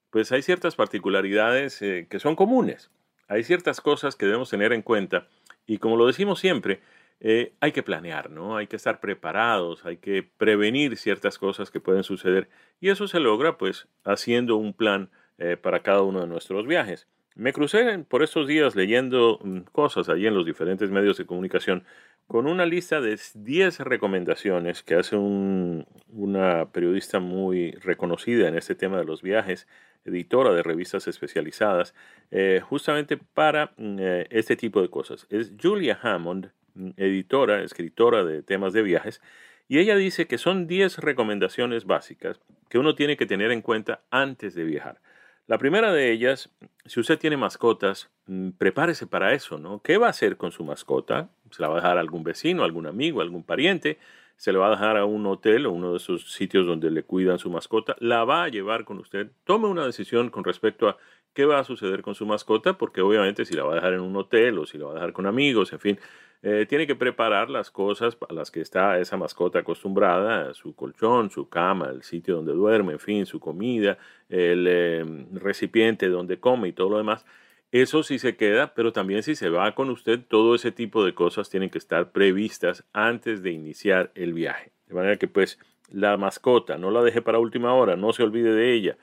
pues 0.09 0.31
hay 0.31 0.41
ciertas 0.41 0.75
particularidades 0.75 1.81
eh, 1.81 2.07
que 2.09 2.19
son 2.19 2.35
comunes. 2.35 2.91
Hay 3.27 3.43
ciertas 3.43 3.79
cosas 3.79 4.15
que 4.15 4.25
debemos 4.25 4.49
tener 4.49 4.73
en 4.73 4.81
cuenta 4.81 5.27
y 5.67 5.77
como 5.77 5.97
lo 5.97 6.07
decimos 6.07 6.39
siempre, 6.39 6.81
eh, 7.19 7.53
hay 7.59 7.73
que 7.73 7.83
planear, 7.83 8.31
¿no? 8.31 8.57
Hay 8.57 8.67
que 8.67 8.77
estar 8.77 8.99
preparados, 8.99 9.85
hay 9.85 9.97
que 9.97 10.23
prevenir 10.23 10.97
ciertas 10.97 11.37
cosas 11.37 11.69
que 11.69 11.79
pueden 11.79 12.03
suceder 12.03 12.49
y 12.79 12.89
eso 12.89 13.07
se 13.07 13.19
logra 13.19 13.57
pues 13.57 13.87
haciendo 14.03 14.55
un 14.55 14.73
plan 14.73 15.09
eh, 15.37 15.57
para 15.57 15.83
cada 15.83 16.01
uno 16.01 16.21
de 16.21 16.27
nuestros 16.27 16.65
viajes. 16.65 17.07
Me 17.35 17.53
crucé 17.53 17.99
por 17.99 18.23
estos 18.23 18.47
días 18.47 18.75
leyendo 18.75 19.39
mm, 19.43 19.59
cosas 19.71 20.09
allí 20.09 20.27
en 20.27 20.33
los 20.33 20.45
diferentes 20.45 20.89
medios 20.89 21.17
de 21.17 21.25
comunicación 21.25 21.85
con 22.27 22.45
una 22.45 22.65
lista 22.65 23.01
de 23.01 23.19
10 23.33 23.79
recomendaciones 23.79 24.83
que 24.83 24.95
hace 24.95 25.15
una 25.15 26.71
periodista 26.71 27.19
muy 27.19 27.71
reconocida 27.71 28.47
en 28.47 28.55
este 28.55 28.75
tema 28.75 28.97
de 28.97 29.05
los 29.05 29.23
viajes, 29.23 29.67
editora 30.05 30.53
de 30.53 30.61
revistas 30.61 31.07
especializadas, 31.07 31.95
eh, 32.29 32.61
justamente 32.63 33.17
para 33.17 33.73
mm, 33.77 33.97
eh, 33.99 34.27
este 34.29 34.55
tipo 34.55 34.81
de 34.81 34.89
cosas. 34.89 35.25
Es 35.29 35.53
Julia 35.59 35.99
Hammond, 36.01 36.51
mm, 36.75 36.89
editora, 36.97 37.63
escritora 37.63 38.23
de 38.23 38.43
temas 38.43 38.73
de 38.73 38.83
viajes, 38.83 39.21
y 39.67 39.79
ella 39.79 39.95
dice 39.95 40.27
que 40.27 40.37
son 40.37 40.67
10 40.67 40.97
recomendaciones 40.99 41.85
básicas 41.85 42.39
que 42.69 42.79
uno 42.79 42.95
tiene 42.95 43.17
que 43.17 43.25
tener 43.25 43.51
en 43.51 43.61
cuenta 43.61 44.01
antes 44.11 44.55
de 44.55 44.63
viajar. 44.65 44.99
La 45.49 45.57
primera 45.57 45.91
de 45.91 46.11
ellas, 46.11 46.51
si 46.85 46.99
usted 46.99 47.17
tiene 47.17 47.35
mascotas, 47.35 48.11
mm, 48.27 48.49
prepárese 48.51 49.07
para 49.07 49.33
eso, 49.33 49.57
¿no? 49.57 49.81
¿Qué 49.81 49.97
va 49.97 50.05
a 50.05 50.11
hacer 50.11 50.37
con 50.37 50.51
su 50.51 50.63
mascota? 50.63 51.31
¿Se 51.49 51.63
la 51.63 51.69
va 51.69 51.79
a 51.79 51.81
dejar 51.81 51.97
a 51.97 52.01
algún 52.01 52.23
vecino, 52.23 52.63
algún 52.63 52.85
amigo, 52.85 53.19
algún 53.19 53.41
pariente? 53.41 53.97
¿Se 54.37 54.51
le 54.51 54.59
va 54.59 54.67
a 54.67 54.69
dejar 54.69 54.95
a 54.95 55.05
un 55.05 55.25
hotel 55.25 55.65
o 55.65 55.71
uno 55.71 55.89
de 55.89 55.97
esos 55.97 56.31
sitios 56.33 56.67
donde 56.67 56.91
le 56.91 57.01
cuidan 57.01 57.39
su 57.39 57.49
mascota? 57.49 57.95
¿La 57.97 58.25
va 58.25 58.43
a 58.43 58.49
llevar 58.49 58.85
con 58.85 58.99
usted? 58.99 59.31
Tome 59.43 59.67
una 59.67 59.87
decisión 59.87 60.29
con 60.29 60.43
respecto 60.43 60.87
a 60.87 60.97
qué 61.33 61.45
va 61.45 61.59
a 61.59 61.63
suceder 61.63 62.01
con 62.01 62.15
su 62.15 62.25
mascota, 62.25 62.77
porque 62.77 63.01
obviamente 63.01 63.45
si 63.45 63.55
la 63.55 63.63
va 63.63 63.73
a 63.73 63.75
dejar 63.75 63.93
en 63.93 64.01
un 64.01 64.15
hotel 64.15 64.59
o 64.59 64.65
si 64.65 64.77
la 64.77 64.85
va 64.85 64.91
a 64.91 64.95
dejar 64.95 65.13
con 65.13 65.25
amigos, 65.25 65.71
en 65.73 65.79
fin, 65.79 65.99
eh, 66.41 66.65
tiene 66.69 66.87
que 66.87 66.95
preparar 66.95 67.49
las 67.49 67.69
cosas 67.69 68.17
a 68.27 68.33
las 68.33 68.49
que 68.49 68.61
está 68.61 68.97
esa 68.99 69.17
mascota 69.17 69.59
acostumbrada, 69.59 70.53
su 70.53 70.73
colchón, 70.73 71.29
su 71.29 71.49
cama, 71.49 71.89
el 71.89 72.03
sitio 72.03 72.35
donde 72.35 72.53
duerme, 72.53 72.93
en 72.93 72.99
fin, 72.99 73.25
su 73.25 73.39
comida, 73.41 73.97
el 74.29 74.65
eh, 74.67 75.25
recipiente 75.33 76.07
donde 76.07 76.39
come 76.39 76.69
y 76.69 76.73
todo 76.73 76.89
lo 76.89 76.97
demás. 76.97 77.25
Eso 77.71 78.03
sí 78.03 78.19
se 78.19 78.35
queda, 78.35 78.73
pero 78.73 78.93
también 78.93 79.21
si 79.21 79.35
se 79.35 79.49
va 79.49 79.75
con 79.75 79.89
usted, 79.89 80.19
todo 80.27 80.55
ese 80.55 80.71
tipo 80.71 81.05
de 81.05 81.13
cosas 81.13 81.49
tienen 81.49 81.69
que 81.69 81.77
estar 81.77 82.11
previstas 82.11 82.85
antes 82.93 83.43
de 83.43 83.51
iniciar 83.51 84.11
el 84.15 84.33
viaje. 84.33 84.71
De 84.87 84.95
manera 84.95 85.17
que 85.17 85.27
pues 85.27 85.59
la 85.91 86.17
mascota 86.17 86.77
no 86.77 86.89
la 86.89 87.03
deje 87.03 87.21
para 87.21 87.37
última 87.37 87.73
hora, 87.73 87.95
no 87.95 88.13
se 88.13 88.23
olvide 88.23 88.53
de 88.53 88.73
ella. 88.73 88.97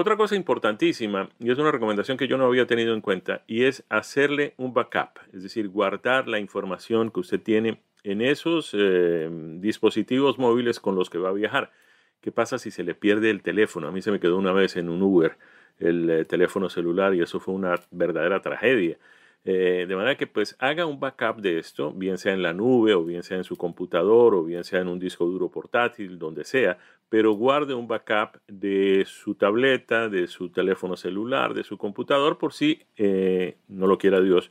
Otra 0.00 0.16
cosa 0.16 0.36
importantísima, 0.36 1.28
y 1.40 1.50
es 1.50 1.58
una 1.58 1.72
recomendación 1.72 2.16
que 2.16 2.28
yo 2.28 2.38
no 2.38 2.44
había 2.44 2.68
tenido 2.68 2.94
en 2.94 3.00
cuenta, 3.00 3.42
y 3.48 3.64
es 3.64 3.82
hacerle 3.88 4.54
un 4.56 4.72
backup, 4.72 5.18
es 5.32 5.42
decir, 5.42 5.68
guardar 5.70 6.28
la 6.28 6.38
información 6.38 7.10
que 7.10 7.18
usted 7.18 7.42
tiene 7.42 7.80
en 8.04 8.22
esos 8.22 8.70
eh, 8.74 9.28
dispositivos 9.58 10.38
móviles 10.38 10.78
con 10.78 10.94
los 10.94 11.10
que 11.10 11.18
va 11.18 11.30
a 11.30 11.32
viajar. 11.32 11.72
¿Qué 12.20 12.30
pasa 12.30 12.60
si 12.60 12.70
se 12.70 12.84
le 12.84 12.94
pierde 12.94 13.28
el 13.28 13.42
teléfono? 13.42 13.88
A 13.88 13.90
mí 13.90 14.00
se 14.00 14.12
me 14.12 14.20
quedó 14.20 14.38
una 14.38 14.52
vez 14.52 14.76
en 14.76 14.88
un 14.88 15.02
Uber 15.02 15.36
el 15.80 16.08
eh, 16.08 16.24
teléfono 16.24 16.68
celular 16.68 17.12
y 17.16 17.22
eso 17.22 17.40
fue 17.40 17.54
una 17.54 17.74
verdadera 17.90 18.40
tragedia. 18.40 18.98
Eh, 19.44 19.86
de 19.88 19.96
manera 19.96 20.16
que 20.16 20.26
pues 20.28 20.54
haga 20.60 20.86
un 20.86 21.00
backup 21.00 21.40
de 21.40 21.58
esto, 21.58 21.92
bien 21.92 22.18
sea 22.18 22.34
en 22.34 22.42
la 22.42 22.52
nube 22.52 22.94
o 22.94 23.04
bien 23.04 23.24
sea 23.24 23.38
en 23.38 23.44
su 23.44 23.56
computador 23.56 24.34
o 24.34 24.44
bien 24.44 24.62
sea 24.62 24.80
en 24.80 24.88
un 24.88 24.98
disco 24.98 25.24
duro 25.24 25.48
portátil, 25.48 26.20
donde 26.20 26.44
sea, 26.44 26.78
pero 27.08 27.32
guarde 27.32 27.74
un 27.74 27.88
backup 27.88 28.40
de 28.46 29.04
su 29.06 29.34
tableta, 29.34 30.08
de 30.08 30.26
su 30.26 30.50
teléfono 30.50 30.96
celular, 30.96 31.54
de 31.54 31.64
su 31.64 31.78
computador 31.78 32.38
por 32.38 32.52
si, 32.52 32.82
eh, 32.96 33.56
no 33.68 33.86
lo 33.86 33.98
quiera 33.98 34.20
Dios, 34.20 34.50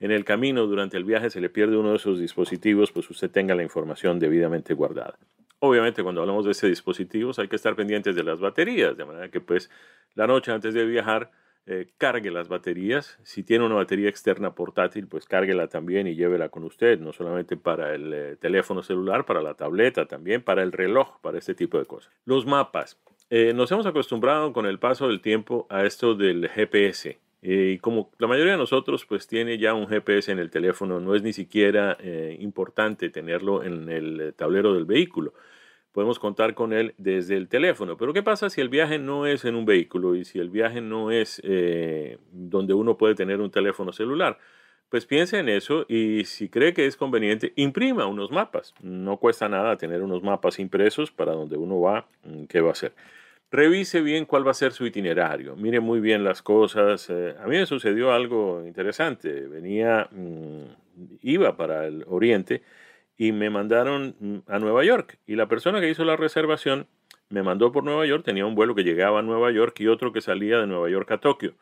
en 0.00 0.10
el 0.10 0.24
camino 0.24 0.66
durante 0.66 0.96
el 0.96 1.04
viaje 1.04 1.30
se 1.30 1.40
le 1.40 1.48
pierde 1.48 1.76
uno 1.76 1.90
de 1.90 1.96
esos 1.96 2.18
dispositivos, 2.18 2.92
pues 2.92 3.08
usted 3.10 3.30
tenga 3.30 3.54
la 3.54 3.62
información 3.62 4.18
debidamente 4.18 4.74
guardada. 4.74 5.18
Obviamente 5.60 6.02
cuando 6.02 6.20
hablamos 6.20 6.44
de 6.44 6.50
ese 6.50 6.68
dispositivos 6.68 7.38
hay 7.38 7.48
que 7.48 7.56
estar 7.56 7.74
pendientes 7.74 8.14
de 8.14 8.22
las 8.22 8.38
baterías, 8.38 8.96
de 8.96 9.04
manera 9.06 9.30
que 9.30 9.40
pues 9.40 9.70
la 10.14 10.26
noche 10.26 10.52
antes 10.52 10.74
de 10.74 10.84
viajar 10.84 11.30
eh, 11.66 11.86
cargue 11.96 12.30
las 12.30 12.48
baterías. 12.48 13.18
Si 13.22 13.42
tiene 13.42 13.64
una 13.64 13.76
batería 13.76 14.10
externa 14.10 14.54
portátil, 14.54 15.06
pues 15.06 15.24
cárguela 15.24 15.68
también 15.68 16.06
y 16.06 16.14
llévela 16.14 16.50
con 16.50 16.62
usted, 16.64 17.00
no 17.00 17.14
solamente 17.14 17.56
para 17.56 17.94
el 17.94 18.12
eh, 18.12 18.36
teléfono 18.36 18.82
celular, 18.82 19.24
para 19.24 19.40
la 19.40 19.54
tableta, 19.54 20.04
también 20.04 20.42
para 20.42 20.62
el 20.62 20.72
reloj, 20.72 21.20
para 21.22 21.38
este 21.38 21.54
tipo 21.54 21.78
de 21.78 21.86
cosas. 21.86 22.12
Los 22.26 22.44
mapas. 22.44 23.00
Eh, 23.30 23.54
nos 23.54 23.72
hemos 23.72 23.86
acostumbrado 23.86 24.52
con 24.52 24.66
el 24.66 24.78
paso 24.78 25.08
del 25.08 25.22
tiempo 25.22 25.66
a 25.70 25.84
esto 25.84 26.14
del 26.14 26.50
GPS. 26.50 27.18
y 27.40 27.78
como 27.78 28.10
la 28.18 28.26
mayoría 28.26 28.52
de 28.52 28.58
nosotros 28.58 29.06
pues 29.06 29.26
tiene 29.26 29.56
ya 29.58 29.72
un 29.72 29.86
GPS 29.86 30.32
en 30.32 30.38
el 30.38 30.50
teléfono, 30.50 31.00
no 31.00 31.14
es 31.14 31.22
ni 31.22 31.32
siquiera 31.32 31.96
importante 32.38 33.10
tenerlo 33.10 33.62
en 33.62 33.90
el 33.90 34.34
tablero 34.34 34.72
del 34.72 34.86
vehículo 34.86 35.34
podemos 35.94 36.18
contar 36.18 36.54
con 36.54 36.72
él 36.72 36.92
desde 36.98 37.36
el 37.36 37.48
teléfono. 37.48 37.96
Pero 37.96 38.12
¿qué 38.12 38.22
pasa 38.22 38.50
si 38.50 38.60
el 38.60 38.68
viaje 38.68 38.98
no 38.98 39.26
es 39.26 39.44
en 39.44 39.54
un 39.54 39.64
vehículo 39.64 40.16
y 40.16 40.24
si 40.24 40.40
el 40.40 40.50
viaje 40.50 40.80
no 40.80 41.12
es 41.12 41.40
eh, 41.44 42.18
donde 42.32 42.74
uno 42.74 42.98
puede 42.98 43.14
tener 43.14 43.40
un 43.40 43.52
teléfono 43.52 43.92
celular? 43.92 44.38
Pues 44.88 45.06
piense 45.06 45.38
en 45.38 45.48
eso 45.48 45.86
y 45.88 46.24
si 46.24 46.48
cree 46.48 46.74
que 46.74 46.86
es 46.86 46.96
conveniente, 46.96 47.52
imprima 47.54 48.06
unos 48.06 48.32
mapas. 48.32 48.74
No 48.82 49.18
cuesta 49.18 49.48
nada 49.48 49.76
tener 49.76 50.02
unos 50.02 50.24
mapas 50.24 50.58
impresos 50.58 51.12
para 51.12 51.32
donde 51.32 51.56
uno 51.56 51.80
va, 51.80 52.08
mm, 52.24 52.44
qué 52.46 52.60
va 52.60 52.70
a 52.70 52.72
hacer. 52.72 52.92
revise 53.50 54.00
bien 54.02 54.24
cuál 54.24 54.44
va 54.44 54.50
a 54.50 54.54
ser 54.54 54.72
su 54.72 54.84
itinerario, 54.84 55.54
mire 55.54 55.78
muy 55.78 56.00
bien 56.00 56.24
las 56.24 56.42
cosas. 56.42 57.08
Eh, 57.08 57.36
a 57.40 57.46
mí 57.46 57.56
me 57.56 57.66
sucedió 57.66 58.12
algo 58.12 58.64
interesante, 58.66 59.46
venía, 59.46 60.08
mm, 60.10 60.64
iba 61.22 61.56
para 61.56 61.86
el 61.86 62.04
oriente 62.08 62.62
y 63.16 63.32
me 63.32 63.50
mandaron 63.50 64.16
mm, 64.18 64.36
a 64.46 64.58
Nueva 64.58 64.84
York 64.84 65.18
y 65.26 65.36
la 65.36 65.48
persona 65.48 65.80
que 65.80 65.90
hizo 65.90 66.04
la 66.04 66.16
reservación 66.16 66.86
me 67.28 67.42
mandó 67.42 67.72
por 67.72 67.84
Nueva 67.84 68.06
York, 68.06 68.24
tenía 68.24 68.46
un 68.46 68.54
vuelo 68.54 68.74
que 68.74 68.84
llegaba 68.84 69.20
a 69.20 69.22
Nueva 69.22 69.50
York 69.50 69.78
y 69.80 69.88
otro 69.88 70.12
que 70.12 70.20
salía 70.20 70.58
de 70.58 70.66
Nueva 70.66 70.88
York 70.88 71.10
a 71.10 71.18
Tokio. 71.18 71.54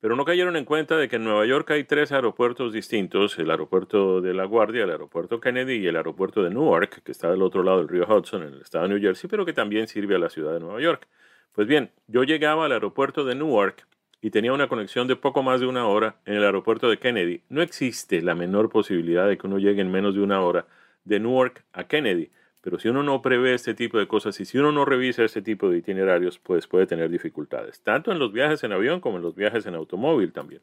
Pero 0.00 0.14
no 0.14 0.24
cayeron 0.24 0.54
en 0.56 0.64
cuenta 0.64 0.96
de 0.96 1.08
que 1.08 1.16
en 1.16 1.24
Nueva 1.24 1.44
York 1.44 1.68
hay 1.72 1.82
tres 1.82 2.12
aeropuertos 2.12 2.72
distintos, 2.72 3.36
el 3.38 3.50
aeropuerto 3.50 4.20
de 4.20 4.32
La 4.32 4.44
Guardia, 4.44 4.84
el 4.84 4.90
aeropuerto 4.90 5.40
Kennedy 5.40 5.78
y 5.78 5.86
el 5.88 5.96
aeropuerto 5.96 6.44
de 6.44 6.50
Newark, 6.50 7.02
que 7.02 7.10
está 7.10 7.30
del 7.32 7.42
otro 7.42 7.64
lado 7.64 7.78
del 7.78 7.88
río 7.88 8.06
Hudson, 8.06 8.44
en 8.44 8.54
el 8.54 8.60
estado 8.60 8.84
de 8.86 8.90
New 8.90 9.00
Jersey, 9.00 9.28
pero 9.28 9.44
que 9.44 9.52
también 9.52 9.88
sirve 9.88 10.14
a 10.14 10.20
la 10.20 10.30
ciudad 10.30 10.52
de 10.52 10.60
Nueva 10.60 10.80
York. 10.80 11.08
Pues 11.52 11.66
bien, 11.66 11.90
yo 12.06 12.22
llegaba 12.22 12.66
al 12.66 12.72
aeropuerto 12.72 13.24
de 13.24 13.34
Newark 13.34 13.88
y 14.20 14.30
tenía 14.30 14.52
una 14.52 14.68
conexión 14.68 15.08
de 15.08 15.16
poco 15.16 15.42
más 15.42 15.58
de 15.58 15.66
una 15.66 15.88
hora 15.88 16.16
en 16.26 16.34
el 16.34 16.44
aeropuerto 16.44 16.88
de 16.88 16.98
Kennedy. 16.98 17.42
No 17.48 17.60
existe 17.60 18.22
la 18.22 18.36
menor 18.36 18.68
posibilidad 18.68 19.26
de 19.26 19.36
que 19.36 19.48
uno 19.48 19.58
llegue 19.58 19.80
en 19.80 19.90
menos 19.90 20.14
de 20.14 20.20
una 20.20 20.40
hora 20.42 20.66
de 21.08 21.20
Newark 21.20 21.64
a 21.72 21.84
Kennedy. 21.84 22.30
Pero 22.60 22.78
si 22.78 22.88
uno 22.88 23.02
no 23.02 23.22
prevé 23.22 23.54
este 23.54 23.74
tipo 23.74 23.98
de 23.98 24.06
cosas 24.06 24.38
y 24.40 24.44
si 24.44 24.58
uno 24.58 24.72
no 24.72 24.84
revisa 24.84 25.24
este 25.24 25.42
tipo 25.42 25.70
de 25.70 25.78
itinerarios, 25.78 26.38
pues 26.38 26.66
puede 26.66 26.86
tener 26.86 27.08
dificultades, 27.08 27.80
tanto 27.82 28.12
en 28.12 28.18
los 28.18 28.32
viajes 28.32 28.62
en 28.64 28.72
avión 28.72 29.00
como 29.00 29.16
en 29.16 29.22
los 29.22 29.34
viajes 29.34 29.64
en 29.66 29.74
automóvil 29.74 30.32
también. 30.32 30.60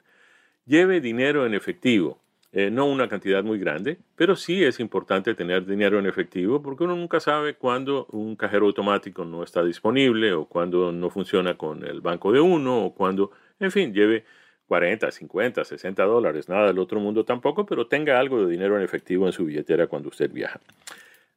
Lleve 0.66 1.02
dinero 1.02 1.46
en 1.46 1.54
efectivo, 1.54 2.20
eh, 2.52 2.70
no 2.70 2.86
una 2.86 3.08
cantidad 3.08 3.44
muy 3.44 3.60
grande, 3.60 3.98
pero 4.16 4.36
sí 4.36 4.64
es 4.64 4.80
importante 4.80 5.36
tener 5.36 5.66
dinero 5.66 6.00
en 6.00 6.06
efectivo 6.06 6.62
porque 6.62 6.84
uno 6.84 6.96
nunca 6.96 7.20
sabe 7.20 7.56
cuándo 7.56 8.08
un 8.12 8.36
cajero 8.36 8.66
automático 8.66 9.26
no 9.26 9.44
está 9.44 9.64
disponible 9.64 10.34
o 10.34 10.46
cuando 10.46 10.92
no 10.92 11.10
funciona 11.10 11.58
con 11.58 11.86
el 11.86 12.02
banco 12.02 12.32
de 12.32 12.40
uno 12.40 12.86
o 12.86 12.94
cuando, 12.94 13.32
en 13.60 13.72
fin, 13.72 13.94
lleve 13.94 14.26
40, 14.68 15.12
50, 15.12 15.64
60 15.64 16.04
dólares, 16.04 16.50
nada 16.50 16.68
del 16.68 16.80
otro 16.80 17.00
mundo 17.00 17.24
tampoco, 17.24 17.66
pero 17.66 17.88
tenga 17.88 18.20
algo 18.20 18.46
de 18.46 18.52
dinero 18.52 18.78
en 18.78 18.84
efectivo 18.84 19.26
en 19.28 19.34
su 19.34 19.46
billetera 19.46 19.88
cuando 19.88 20.10
usted 20.10 20.32
viaja. 20.32 20.60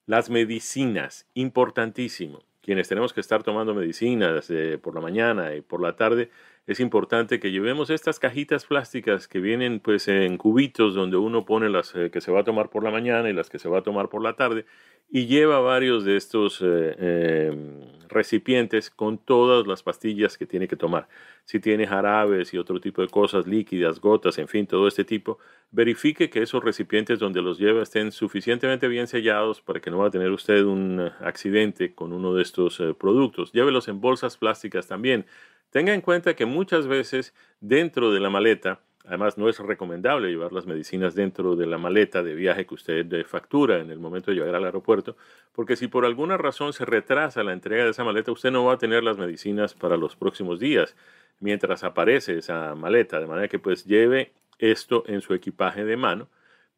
Las 0.07 0.31
medicinas, 0.31 1.27
importantísimo. 1.35 2.43
Quienes 2.63 2.89
tenemos 2.89 3.13
que 3.13 3.21
estar 3.21 3.43
tomando 3.43 3.75
medicinas 3.75 4.51
eh, 4.51 4.79
por 4.83 4.95
la 4.95 5.01
mañana 5.01 5.55
y 5.55 5.61
por 5.61 5.83
la 5.83 5.97
tarde, 5.97 6.31
es 6.67 6.81
importante 6.81 7.41
que 7.41 7.51
llevemos 7.51 7.89
estas 7.89 8.19
cajitas 8.19 8.67
plásticas 8.67 9.27
que 9.27 9.41
vienen 9.41 9.81
pues 9.81 10.07
en 10.07 10.37
cubitos 10.37 10.95
donde 10.95 11.17
uno 11.17 11.47
pone 11.47 11.71
las 11.71 11.95
eh, 11.95 12.11
que 12.11 12.21
se 12.21 12.31
va 12.31 12.41
a 12.41 12.45
tomar 12.45 12.69
por 12.69 12.85
la 12.85 12.91
mañana 12.91 13.31
y 13.31 13.33
las 13.33 13.49
que 13.49 13.59
se 13.59 13.71
va 13.71 13.79
a 13.79 13.83
tomar 13.83 14.11
por 14.11 14.23
la 14.23 14.35
tarde 14.35 14.67
y 15.11 15.27
lleva 15.27 15.61
varios 15.61 16.05
de 16.05 16.19
estos 16.19 16.61
eh, 16.63 17.49
em, 17.51 17.81
recipientes 18.09 18.91
con 18.91 19.19
todas 19.19 19.67
las 19.67 19.83
pastillas 19.83 20.37
que 20.39 20.47
tiene 20.47 20.69
que 20.69 20.77
tomar. 20.77 21.09
Si 21.45 21.61
tiene 21.61 21.87
jarabes 21.87 22.53
y 22.53 22.59
otro 22.59 22.81
tipo 22.81 23.03
de 23.03 23.09
cosas, 23.09 23.47
líquidas, 23.47 24.01
gotas, 24.01 24.39
en 24.39 24.49
fin, 24.49 24.67
todo 24.67 24.89
este 24.89 25.05
tipo, 25.05 25.39
verifique 25.71 26.31
que 26.31 26.43
esos 26.43 26.63
recipientes 26.63 27.19
donde 27.19 27.43
los 27.43 27.59
lleva 27.59 27.83
estén 27.83 28.13
suficientemente 28.13 28.89
bien 28.89 29.07
sellados 29.07 29.61
para 29.61 29.81
que 29.81 29.91
no 29.91 29.99
va 29.99 30.09
a 30.09 30.11
tener 30.11 30.31
usted 30.31 30.65
un 30.65 31.01
eh, 31.01 31.13
accidente 31.21 31.95
con 31.95 32.13
uno 32.13 32.35
de 32.35 32.43
estos 32.43 32.81
eh, 32.81 32.95
productos. 32.99 33.53
Llévelos 33.53 33.89
en 33.89 34.01
bolsas 34.01 34.37
plásticas 34.37 34.87
también. 34.87 35.27
Tenga 35.71 35.95
en 35.95 36.01
cuenta 36.01 36.35
que 36.35 36.47
muchas 36.47 36.87
veces 36.87 37.35
dentro 37.61 38.11
de 38.11 38.21
la 38.21 38.31
maleta 38.31 38.81
Además, 39.09 39.39
no 39.39 39.49
es 39.49 39.59
recomendable 39.59 40.29
llevar 40.29 40.53
las 40.53 40.67
medicinas 40.67 41.15
dentro 41.15 41.57
de 41.57 41.67
la 41.67 41.79
maleta 41.79 42.23
de 42.23 42.35
viaje 42.35 42.67
que 42.67 42.75
usted 42.75 43.25
factura 43.25 43.79
en 43.79 43.91
el 43.91 43.99
momento 43.99 44.31
de 44.31 44.37
llegar 44.37 44.55
al 44.55 44.67
aeropuerto, 44.67 45.17
porque 45.55 45.77
si 45.77 45.89
por 45.89 46.05
alguna 46.05 46.37
razón 46.37 46.75
se 46.75 46.85
retrasa 46.85 47.43
la 47.43 47.55
entrega 47.55 47.85
de 47.85 47.91
esa 47.91 48.05
maleta, 48.05 48.33
usted 48.33 48.51
no 48.51 48.67
va 48.67 48.75
a 48.75 48.79
tener 48.79 49.03
las 49.03 49.17
medicinas 49.17 49.73
para 49.73 49.97
los 49.97 50.15
próximos 50.15 50.61
días 50.61 50.95
mientras 51.41 51.85
aparece 51.85 52.37
esa 52.37 52.75
maleta, 52.75 53.19
de 53.19 53.27
manera 53.27 53.49
que 53.49 53.59
pues 53.59 53.87
lleve 53.87 54.33
esto 54.59 55.05
en 55.07 55.23
su 55.23 55.33
equipaje 55.33 55.87
de 55.87 55.97
mano, 55.97 56.29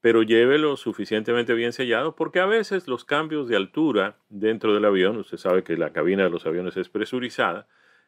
pero 0.01 0.23
llévelo 0.23 0.77
suficientemente 0.77 1.53
bien 1.55 1.73
sellado, 1.73 2.15
porque 2.15 2.39
a 2.39 2.47
veces 2.47 2.87
los 2.87 3.05
cambios 3.05 3.49
de 3.49 3.57
altura 3.57 4.19
dentro 4.29 4.73
del 4.73 4.85
avión, 4.85 5.17
usted 5.17 5.37
sabe 5.37 5.65
que 5.65 5.77
la 5.77 5.93
cabina 5.93 6.23
de 6.23 6.31
los 6.31 6.47
aviones 6.47 6.77
es 6.77 6.89
presurizada, 6.89 7.67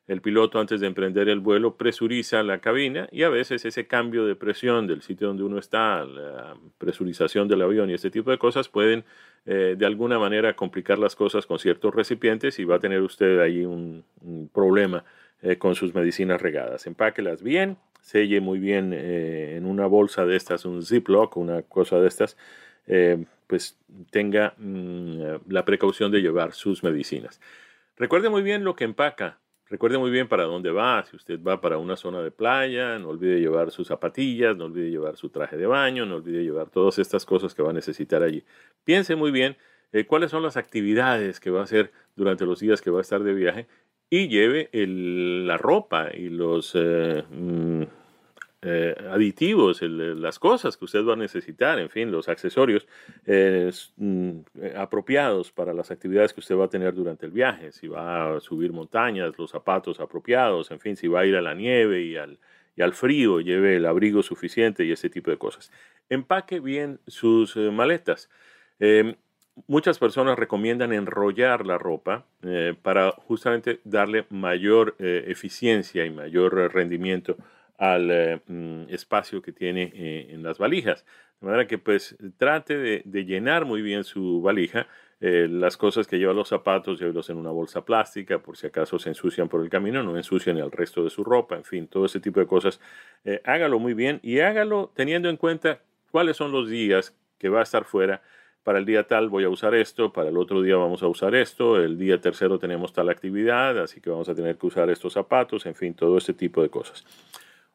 el 0.09 0.21
piloto 0.21 0.59
antes 0.59 0.81
de 0.81 0.89
emprender 0.89 1.29
el 1.29 1.41
vuelo 1.41 1.77
presuriza 1.77 2.43
la 2.43 2.59
cabina 2.59 3.09
y 3.13 3.23
a 3.23 3.29
veces 3.29 3.65
ese 3.65 3.87
cambio 3.87 4.27
de 4.27 4.35
presión 4.35 4.87
del 4.87 5.03
sitio 5.03 5.29
donde 5.29 5.45
uno 5.45 5.59
está, 5.59 6.05
la 6.05 6.57
presurización 6.79 7.47
del 7.47 7.63
avión 7.63 7.89
y 7.89 7.95
este 7.95 8.11
tipo 8.11 8.31
de 8.31 8.39
cosas 8.39 8.69
pueden 8.69 9.05
eh, 9.47 9.77
de 9.79 9.87
alguna 9.87 10.19
manera 10.19 10.55
complicar 10.55 10.99
las 10.99 11.15
cosas 11.15 11.47
con 11.47 11.59
ciertos 11.59 11.95
recipientes 11.95 12.59
y 12.59 12.65
va 12.65 12.77
a 12.77 12.81
tener 12.81 13.01
usted 13.01 13.41
ahí 13.41 13.65
un, 13.65 14.05
problema 14.53 15.05
eh, 15.41 15.57
con 15.57 15.75
sus 15.75 15.95
medicinas 15.95 16.41
regadas. 16.41 16.87
Empáquelas 16.87 17.43
bien, 17.43 17.77
selle 18.01 18.41
muy 18.41 18.59
bien 18.59 18.93
eh, 18.93 19.57
en 19.57 19.67
una 19.67 19.87
bolsa 19.87 20.27
de 20.27 20.37
estas, 20.37 20.65
un 20.65 20.85
Ziploc, 20.85 21.37
una 21.37 21.63
cosa 21.63 22.01
de 22.01 22.09
estas, 22.09 22.37
pues 23.47 23.79
tenga 24.11 24.55
mm, 24.59 25.23
la 25.49 25.65
precaución 25.65 26.11
de 26.11 26.21
llevar 26.21 26.53
sus 26.53 26.83
medicinas. 26.83 27.41
Recuerde 27.97 28.29
muy 28.29 28.43
bien 28.43 28.65
lo 28.65 28.75
que 28.75 28.85
empaca 28.85 29.39
Recuerde 29.73 29.97
muy 29.97 30.11
bien 30.11 30.29
para 30.29 30.45
dónde 30.45 30.71
va. 30.71 31.03
Si 31.05 31.17
usted 31.17 31.43
va 31.43 31.63
para 31.63 31.79
una 31.79 31.97
zona 31.97 32.21
de 32.21 32.31
playa, 32.31 32.99
no 32.99 33.09
olvide 33.09 33.41
llevar 33.41 33.71
sus 33.71 33.89
zapatillas, 33.89 34.55
no 34.55 34.67
olvide 34.67 34.91
llevar 34.91 35.17
su 35.17 35.31
traje 35.31 35.57
de 35.57 35.67
baño, 35.67 36.05
no 36.05 36.17
olvide 36.17 36.45
llevar 36.45 36.69
todas 36.69 36.99
estas 36.99 37.25
cosas 37.25 37.55
que 37.55 37.63
va 37.63 37.71
a 37.71 37.73
necesitar 37.73 38.23
allí. 38.23 38.45
Piense 38.85 39.17
muy 39.17 39.31
bien 39.31 39.57
eh, 39.93 40.05
cuáles 40.05 40.31
son 40.31 40.43
las 40.43 40.59
actividades 40.59 41.41
que 41.41 41.49
va 41.49 41.61
a 41.61 41.65
hacer 41.65 41.91
durante 42.17 42.45
los 42.45 42.61
días 42.61 42.83
que 42.83 42.91
va 42.91 42.99
a 42.99 43.01
estar 43.01 43.23
de 43.23 43.33
viaje 43.33 43.67
y 44.11 44.29
lleve 44.29 44.69
la 44.75 45.57
ropa 45.57 46.11
y 46.13 46.29
los 46.29 46.73
eh, 46.75 47.25
mm, 47.31 47.85
eh, 48.65 48.95
aditivos, 49.11 49.83
las 49.83 50.39
cosas 50.39 50.77
que 50.77 50.85
usted 50.85 51.05
va 51.05 51.15
a 51.15 51.17
necesitar, 51.17 51.81
en 51.81 51.91
fin, 51.91 52.13
los 52.13 52.29
accesorios 52.29 52.87
eh, 53.27 53.73
mm, 53.97 54.39
apropiados 54.77 55.51
para 55.51 55.75
las 55.75 55.91
actividades 55.91 56.33
que 56.33 56.39
usted 56.39 56.57
va 56.57 56.67
a 56.67 56.71
tener 56.71 56.95
durante 56.95 57.27
el 57.27 57.33
viaje. 57.33 57.73
Si 57.73 57.89
va 57.89 58.37
a 58.37 58.41
subir 58.41 58.73
montañas, 58.73 59.37
los 59.37 59.51
zapatos 59.51 59.99
apropiados, 59.99 60.71
en 60.71 60.79
fin, 60.79 60.97
si 60.97 61.09
va 61.09 61.21
a 61.21 61.27
ir 61.27 61.35
a 61.35 61.43
la 61.43 61.55
nieve 61.55 62.03
y 62.03 62.17
al, 62.17 62.39
y 62.77 62.83
al 62.83 62.93
frío, 62.93 63.41
lleve 63.41 63.77
el 63.77 63.87
abrigo 63.87 64.23
suficiente 64.23 64.85
y 64.85 64.93
ese 64.93 65.11
tipo 65.11 65.33
de 65.33 65.39
cosas. 65.39 65.73
Empaque 66.09 66.61
bien 66.61 67.01
sus 67.09 67.57
eh, 67.57 67.73
maletas. 67.73 68.31
Em, 68.79 69.17
muchas 69.67 69.99
personas 69.99 70.39
recomiendan 70.39 70.93
enrollar 70.93 71.67
la 71.67 71.79
ropa 71.79 72.27
para 72.83 73.11
justamente 73.11 73.81
darle 73.85 74.25
mayor 74.31 74.97
eficiencia 74.99 76.07
y 76.07 76.11
mayor 76.11 76.73
rendimiento 76.73 77.37
al 77.83 78.11
eh, 78.13 78.41
mm, 78.47 78.85
espacio 78.91 79.43
que 79.43 79.51
tiene 79.51 79.91
eh, 79.93 80.29
en 80.31 80.45
las 80.45 80.59
valijas. 80.59 81.05
De 81.41 81.47
manera 81.47 81.67
que 81.67 81.79
pues 81.79 82.17
trate 82.37 82.79
de, 82.79 83.25
llenar 83.25 83.65
muy 83.65 83.83
bien 83.83 84.05
su 84.05 84.41
valija. 84.41 84.87
Eh, 85.21 85.49
las 85.51 85.77
cosas 85.77 86.07
que 86.07 86.17
lleva 86.17 86.33
los 86.33 86.49
zapatos, 86.49 87.01
llévelos 87.01 87.29
en 87.31 87.39
una 87.39 87.51
bolsa 87.51 87.85
plástica 87.85 88.39
por 88.39 88.57
si 88.57 88.69
acaso 88.69 89.01
se 89.01 89.09
ensucian 89.09 89.49
por 89.49 89.63
el 89.63 89.69
camino, 89.69 90.05
no 90.05 90.17
ensucian 90.17 90.59
el 90.59 90.71
resto 90.71 91.03
de 91.03 91.11
su 91.11 91.25
ropa, 91.25 91.57
en 91.57 91.65
fin, 91.65 91.89
todo 91.89 92.07
ese 92.07 92.21
tipo 92.21 92.39
de 92.39 92.47
cosas. 92.47 92.81
hágalo 93.45 93.81
muy 93.81 93.95
bien 93.95 94.21
y 94.23 94.41
hágalo 94.41 94.93
teniendo 94.95 95.29
en 95.29 95.37
cuenta 95.37 95.81
cuáles 96.13 96.37
son 96.37 96.53
los 96.53 96.69
días 96.69 97.17
que 97.39 97.49
va 97.49 97.61
a 97.61 97.63
estar 97.65 97.85
fuera 97.85 98.23
para 98.63 98.79
el 98.79 98.85
día 98.85 99.09
tal 99.09 99.29
voy 99.29 99.43
a 99.43 99.49
usar 99.49 99.75
esto, 99.75 100.13
para 100.13 100.29
el 100.29 100.37
otro 100.37 100.63
día 100.63 100.77
vamos 100.77 101.03
a 101.03 101.09
usar 101.09 101.35
esto, 101.35 101.81
el 101.81 101.99
día 101.99 102.21
tercero 102.21 102.61
tenemos 102.61 102.93
tal 102.93 103.09
actividad, 103.09 103.79
así 103.79 104.01
que 104.01 104.11
vamos 104.11 104.29
a 104.29 104.35
tener 104.37 104.57
que 104.57 104.67
usar 104.67 104.89
estos 104.91 105.13
zapatos, 105.13 105.67
en 105.67 105.75
fin, 105.75 105.95
todo 105.95 106.19
ese 106.19 106.33
tipo 106.33 106.63
de 106.63 106.69
cosas. 106.69 107.05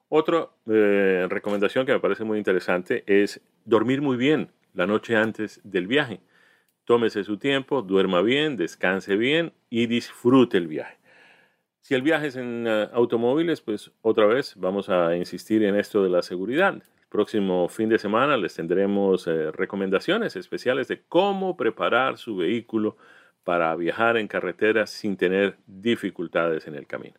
Otra 0.10 0.48
eh, 0.68 1.28
recomendación 1.30 1.86
que 1.86 1.92
me 1.92 2.00
parece 2.00 2.24
muy 2.24 2.38
interesante 2.38 3.04
es 3.08 3.42
dormir 3.66 4.02
muy 4.02 4.16
bien 4.16 4.50
la 4.74 4.88
noche 4.88 5.18
antes 5.18 5.60
del 5.66 5.88
viaje. 5.88 6.22
Tómese 6.86 7.26
su 7.26 7.38
tiempo, 7.38 7.82
duerma 7.82 8.22
bien, 8.22 8.56
descanse 8.56 9.18
bien 9.18 9.52
y 9.70 9.88
disfrute 9.88 10.58
el 10.58 10.68
viaje. 10.68 10.98
Si 11.82 11.94
el 11.94 12.02
viaje 12.02 12.28
es 12.28 12.38
en 12.38 12.66
eh, 12.68 12.88
automóviles, 12.94 13.60
pues 13.60 13.92
otra 14.02 14.26
vez 14.26 14.54
vamos 14.56 14.90
a 14.90 15.16
insistir 15.18 15.64
en 15.64 15.76
esto 15.76 16.02
de 16.04 16.10
la 16.10 16.22
seguridad. 16.22 16.74
El 16.74 17.08
próximo 17.10 17.68
fin 17.68 17.90
de 17.90 18.00
semana 18.00 18.38
les 18.38 18.56
tendremos 18.56 19.28
eh, 19.28 19.52
recomendaciones 19.52 20.38
especiales 20.38 20.88
de 20.88 21.02
cómo 21.10 21.58
preparar 21.58 22.18
su 22.18 22.38
vehículo 22.38 22.96
para 23.44 23.76
viajar 23.76 24.16
en 24.18 24.28
carretera 24.28 24.88
sin 24.88 25.18
tener 25.18 25.58
dificultades 25.66 26.68
en 26.68 26.76
el 26.76 26.88
camino. 26.88 27.18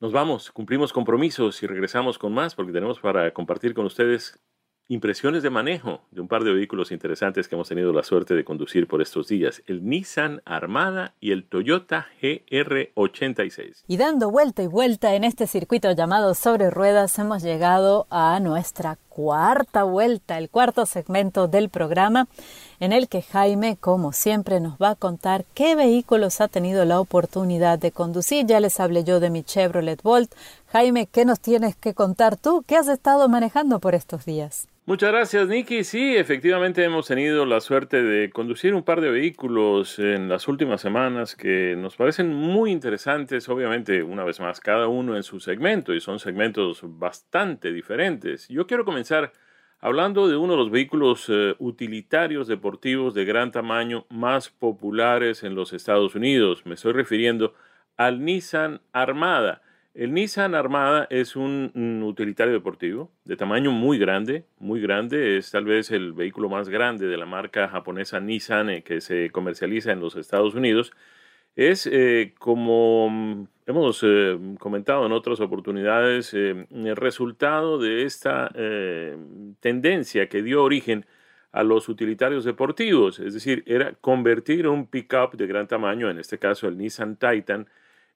Nos 0.00 0.12
vamos, 0.12 0.50
cumplimos 0.50 0.94
compromisos 0.94 1.62
y 1.62 1.66
regresamos 1.66 2.16
con 2.16 2.32
más 2.32 2.54
porque 2.54 2.72
tenemos 2.72 2.98
para 2.98 3.34
compartir 3.34 3.74
con 3.74 3.84
ustedes 3.84 4.40
impresiones 4.88 5.42
de 5.42 5.50
manejo 5.50 6.00
de 6.10 6.22
un 6.22 6.26
par 6.26 6.42
de 6.42 6.54
vehículos 6.54 6.90
interesantes 6.90 7.46
que 7.48 7.54
hemos 7.54 7.68
tenido 7.68 7.92
la 7.92 8.02
suerte 8.02 8.34
de 8.34 8.42
conducir 8.42 8.88
por 8.88 9.02
estos 9.02 9.28
días, 9.28 9.62
el 9.66 9.84
Nissan 9.84 10.40
Armada 10.46 11.14
y 11.20 11.32
el 11.32 11.46
Toyota 11.46 12.08
GR86. 12.22 13.84
Y 13.86 13.98
dando 13.98 14.30
vuelta 14.30 14.62
y 14.62 14.68
vuelta 14.68 15.14
en 15.14 15.24
este 15.24 15.46
circuito 15.46 15.92
llamado 15.92 16.32
sobre 16.32 16.70
ruedas, 16.70 17.18
hemos 17.18 17.42
llegado 17.42 18.06
a 18.08 18.40
nuestra 18.40 18.96
cuarta 19.20 19.82
vuelta, 19.82 20.38
el 20.38 20.48
cuarto 20.48 20.86
segmento 20.86 21.46
del 21.46 21.68
programa, 21.68 22.26
en 22.80 22.94
el 22.94 23.06
que 23.06 23.20
Jaime, 23.20 23.76
como 23.76 24.12
siempre, 24.12 24.60
nos 24.60 24.78
va 24.78 24.90
a 24.90 24.94
contar 24.94 25.44
qué 25.52 25.76
vehículos 25.76 26.40
ha 26.40 26.48
tenido 26.48 26.86
la 26.86 27.00
oportunidad 27.00 27.78
de 27.78 27.92
conducir. 27.92 28.46
Ya 28.46 28.60
les 28.60 28.80
hablé 28.80 29.04
yo 29.04 29.20
de 29.20 29.28
mi 29.28 29.42
Chevrolet 29.42 30.02
Volt. 30.02 30.34
Jaime, 30.72 31.06
¿qué 31.06 31.26
nos 31.26 31.38
tienes 31.38 31.76
que 31.76 31.92
contar 31.92 32.38
tú? 32.38 32.64
¿Qué 32.66 32.76
has 32.76 32.88
estado 32.88 33.28
manejando 33.28 33.78
por 33.78 33.94
estos 33.94 34.24
días? 34.24 34.66
Muchas 34.90 35.12
gracias, 35.12 35.46
Nicky. 35.46 35.84
Sí, 35.84 36.16
efectivamente 36.16 36.82
hemos 36.82 37.06
tenido 37.06 37.46
la 37.46 37.60
suerte 37.60 38.02
de 38.02 38.28
conducir 38.30 38.74
un 38.74 38.82
par 38.82 39.00
de 39.00 39.08
vehículos 39.08 40.00
en 40.00 40.28
las 40.28 40.48
últimas 40.48 40.80
semanas 40.80 41.36
que 41.36 41.76
nos 41.78 41.94
parecen 41.94 42.34
muy 42.34 42.72
interesantes, 42.72 43.48
obviamente, 43.48 44.02
una 44.02 44.24
vez 44.24 44.40
más, 44.40 44.58
cada 44.58 44.88
uno 44.88 45.14
en 45.14 45.22
su 45.22 45.38
segmento 45.38 45.94
y 45.94 46.00
son 46.00 46.18
segmentos 46.18 46.80
bastante 46.82 47.72
diferentes. 47.72 48.48
Yo 48.48 48.66
quiero 48.66 48.84
comenzar 48.84 49.30
hablando 49.78 50.26
de 50.26 50.34
uno 50.34 50.54
de 50.54 50.58
los 50.58 50.72
vehículos 50.72 51.26
eh, 51.28 51.54
utilitarios 51.60 52.48
deportivos 52.48 53.14
de 53.14 53.24
gran 53.24 53.52
tamaño 53.52 54.06
más 54.10 54.48
populares 54.48 55.44
en 55.44 55.54
los 55.54 55.72
Estados 55.72 56.16
Unidos. 56.16 56.66
Me 56.66 56.74
estoy 56.74 56.94
refiriendo 56.94 57.54
al 57.96 58.24
Nissan 58.24 58.80
Armada. 58.92 59.62
El 59.92 60.14
Nissan 60.14 60.54
Armada 60.54 61.08
es 61.10 61.34
un, 61.34 62.02
utilitario 62.04 62.52
deportivo 62.52 63.10
de 63.24 63.36
tamaño 63.36 63.72
muy 63.72 63.98
grande, 63.98 64.44
muy 64.58 64.80
grande. 64.80 65.36
Es 65.36 65.50
tal 65.50 65.64
vez 65.64 65.90
el 65.90 66.12
vehículo 66.12 66.48
más 66.48 66.68
grande 66.68 67.06
de 67.08 67.16
la 67.16 67.26
marca 67.26 67.68
japonesa 67.68 68.20
Nissan 68.20 68.70
eh, 68.70 68.82
que 68.82 69.00
se 69.00 69.30
comercializa 69.30 69.90
en 69.90 70.00
los 70.00 70.14
Estados 70.14 70.54
Unidos. 70.54 70.92
Es, 71.56 71.88
eh, 71.90 72.34
como 72.38 73.48
hemos 73.66 74.00
eh, 74.04 74.38
comentado 74.60 75.06
en 75.06 75.12
otras 75.12 75.40
oportunidades, 75.40 76.34
el 76.34 76.96
resultado 76.96 77.78
de 77.78 78.04
esta 78.04 78.48
tendencia 79.60 80.28
que 80.28 80.42
dio 80.42 80.62
origen 80.62 81.04
a 81.52 81.64
los 81.64 81.88
utilitarios 81.88 82.44
deportivos. 82.44 83.18
Es 83.18 83.34
decir, 83.34 83.64
era 83.66 83.94
convertir 83.94 84.68
un 84.68 84.86
pickup 84.86 85.34
de 85.34 85.46
gran 85.48 85.66
tamaño, 85.66 86.10
en 86.10 86.18
este 86.18 86.38
caso 86.38 86.68
el 86.68 86.78
Nissan 86.78 87.16
Titan, 87.16 87.66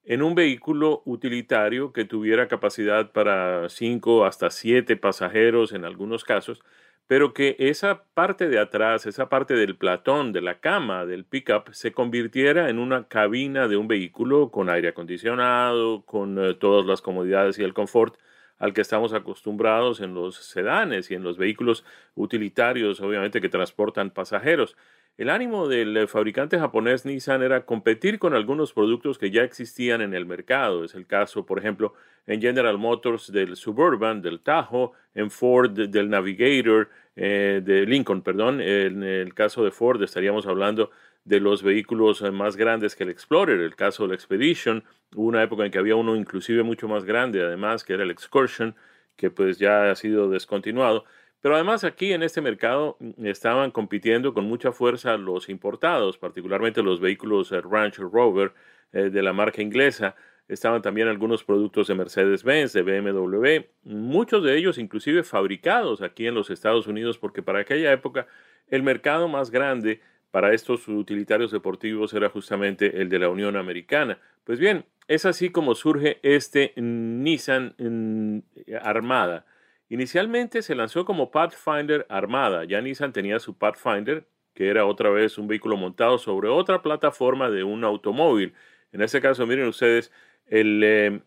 en 0.05 0.23
un 0.23 0.35
vehículo 0.35 1.03
utilitario 1.05 1.93
que 1.93 2.05
tuviera 2.05 2.49
capacidad 2.49 3.13
para 3.13 3.69
5 3.69 4.27
hasta 4.27 4.51
7 4.51 4.97
pasajeros 4.97 5.73
en 5.73 5.85
algunos 5.85 6.25
casos, 6.25 6.63
pero 7.07 7.35
que 7.35 7.57
esa 7.59 8.05
parte 8.15 8.49
de 8.49 8.59
atrás, 8.59 9.07
esa 9.07 9.29
parte 9.29 9.55
del 9.55 9.77
platón, 9.77 10.33
de 10.33 10.41
la 10.41 10.61
cama 10.61 11.05
del 11.07 11.25
pickup, 11.25 11.73
se 11.73 11.93
convirtiera 11.93 12.71
en 12.71 12.79
una 12.79 13.09
cabina 13.09 13.69
de 13.69 13.77
un 13.77 13.89
vehículo 13.89 14.51
con 14.51 14.71
aire 14.71 14.89
acondicionado, 14.89 16.03
con 16.07 16.39
eh, 16.39 16.55
todas 16.55 16.87
las 16.87 17.03
comodidades 17.03 17.59
y 17.59 17.63
el 17.63 17.75
confort 17.75 18.17
al 18.59 18.73
que 18.73 18.81
estamos 18.81 19.13
acostumbrados 19.13 20.01
en 20.01 20.15
los 20.15 20.37
sedanes 20.37 21.11
y 21.11 21.15
en 21.15 21.23
los 21.23 21.37
vehículos 21.37 21.85
utilitarios, 22.15 23.01
obviamente, 23.01 23.41
que 23.41 23.49
transportan 23.49 24.11
pasajeros. 24.11 24.77
El 25.17 25.31
ánimo 25.31 25.69
del 25.69 25.97
eh, 25.97 26.07
fabricante 26.09 26.59
japonés 26.59 27.07
Nissan 27.07 27.43
era 27.43 27.65
competir 27.65 28.19
con 28.19 28.35
algunos 28.35 28.73
productos 28.73 29.17
que 29.17 29.31
ya 29.31 29.43
existían 29.43 30.01
en 30.01 30.13
el 30.13 30.27
mercado. 30.27 30.85
Es 30.85 30.97
el 30.97 31.07
caso, 31.07 31.47
por 31.47 31.61
ejemplo, 31.61 31.95
en 32.27 32.41
General 32.41 32.79
Motors 32.79 33.31
del 33.31 33.55
Suburban, 33.55 34.23
del 34.23 34.41
Tahoe, 34.41 34.91
en 35.15 35.31
Ford 35.31 35.71
del 35.71 36.11
Navigator, 36.11 36.89
eh, 37.15 37.63
de 37.65 37.87
Lincoln, 37.87 38.23
perdón. 38.23 38.61
En 38.61 39.05
el 39.05 39.35
caso 39.35 39.63
de 39.65 39.71
Ford 39.71 40.03
estaríamos 40.03 40.49
hablando 40.49 40.91
de 41.25 41.39
los 41.39 41.63
vehículos 41.63 42.21
eh, 42.23 42.33
más 42.33 42.57
grandes 42.57 42.97
que 42.97 43.05
el 43.05 43.11
Explorer, 43.11 43.61
el 43.61 43.77
caso 43.77 44.09
del 44.09 44.15
Expedition. 44.15 44.83
Hubo 45.15 45.29
una 45.29 45.45
época 45.45 45.65
en 45.65 45.71
que 45.71 45.79
había 45.79 45.95
uno 45.95 46.17
inclusive 46.17 46.65
mucho 46.65 46.89
más 46.89 47.05
grande, 47.05 47.41
además, 47.41 47.85
que 47.85 47.93
era 47.93 48.03
el 48.03 48.11
Excursion, 48.11 48.75
que 49.15 49.31
pues 49.31 49.59
ya 49.59 49.93
ha 49.93 49.95
sido 49.95 50.29
descontinuado. 50.29 51.05
Pero 51.45 51.57
además 51.57 51.85
aquí 51.85 52.15
en 52.15 52.23
este 52.23 52.41
mercado 52.41 52.97
mm, 53.01 53.27
estaban 53.27 53.71
compitiendo 53.71 54.33
con 54.33 54.47
mucha 54.47 54.73
fuerza 54.73 55.19
los 55.19 55.51
importados, 55.51 56.17
particularmente 56.17 56.83
los 56.83 57.01
vehículos 57.01 57.53
eh, 57.53 57.61
Range 57.61 58.01
Rover 58.01 58.55
eh, 58.95 59.11
de 59.11 59.23
la 59.23 59.35
marca 59.35 59.61
inglesa. 59.61 60.17
Estaban 60.49 60.81
también 60.81 61.07
algunos 61.07 61.45
productos 61.45 61.89
de 61.89 61.97
Mercedes-Benz, 61.97 62.73
de 62.73 62.81
BMW, 62.81 63.67
muchos 63.83 64.43
de 64.43 64.57
ellos 64.57 64.79
inclusive 64.79 65.23
fabricados 65.23 66.01
aquí 66.01 66.27
en 66.27 66.35
los 66.35 66.49
Estados 66.49 66.87
Unidos, 66.87 67.19
porque 67.19 67.43
para 67.43 67.59
aquella 67.59 67.93
época 67.93 68.27
el 68.71 68.83
mercado 68.83 69.29
más 69.29 69.51
grande 69.51 70.01
para 70.31 70.55
estos 70.55 70.89
utilitarios 70.89 71.51
deportivos 71.51 72.15
era 72.15 72.31
justamente 72.31 73.03
el 73.03 73.11
de 73.11 73.19
la 73.19 73.29
Unión 73.29 73.57
Americana. 73.57 74.19
Pues 74.45 74.59
bien, 74.59 74.87
es 75.09 75.27
así 75.27 75.51
como 75.51 75.75
surge 75.75 76.21
este 76.23 76.73
Nissan 76.77 77.75
mm, 77.77 78.39
Armada 78.81 79.45
Inicialmente 79.89 80.63
se 80.63 80.75
lanzó 80.75 81.05
como 81.05 81.31
Pathfinder 81.31 82.07
Armada. 82.09 82.65
Ya 82.65 82.81
Nissan 82.81 83.13
tenía 83.13 83.39
su 83.39 83.57
Pathfinder, 83.57 84.27
que 84.55 84.69
era 84.69 84.87
otra 84.87 85.11
vez 85.11 85.37
un 85.37 85.47
vehículo 85.49 85.77
montado 85.77 86.19
sobre 86.19 86.49
otra 86.49 86.83
plataforma 86.83 87.51
de 87.51 87.65
un 87.65 87.85
automóvil. 87.85 88.55
En 88.93 89.03
este 89.03 89.21
caso, 89.21 89.47
miren 89.47 89.67
ustedes, 89.67 90.11
el 90.47 90.83
eh, 90.85 91.21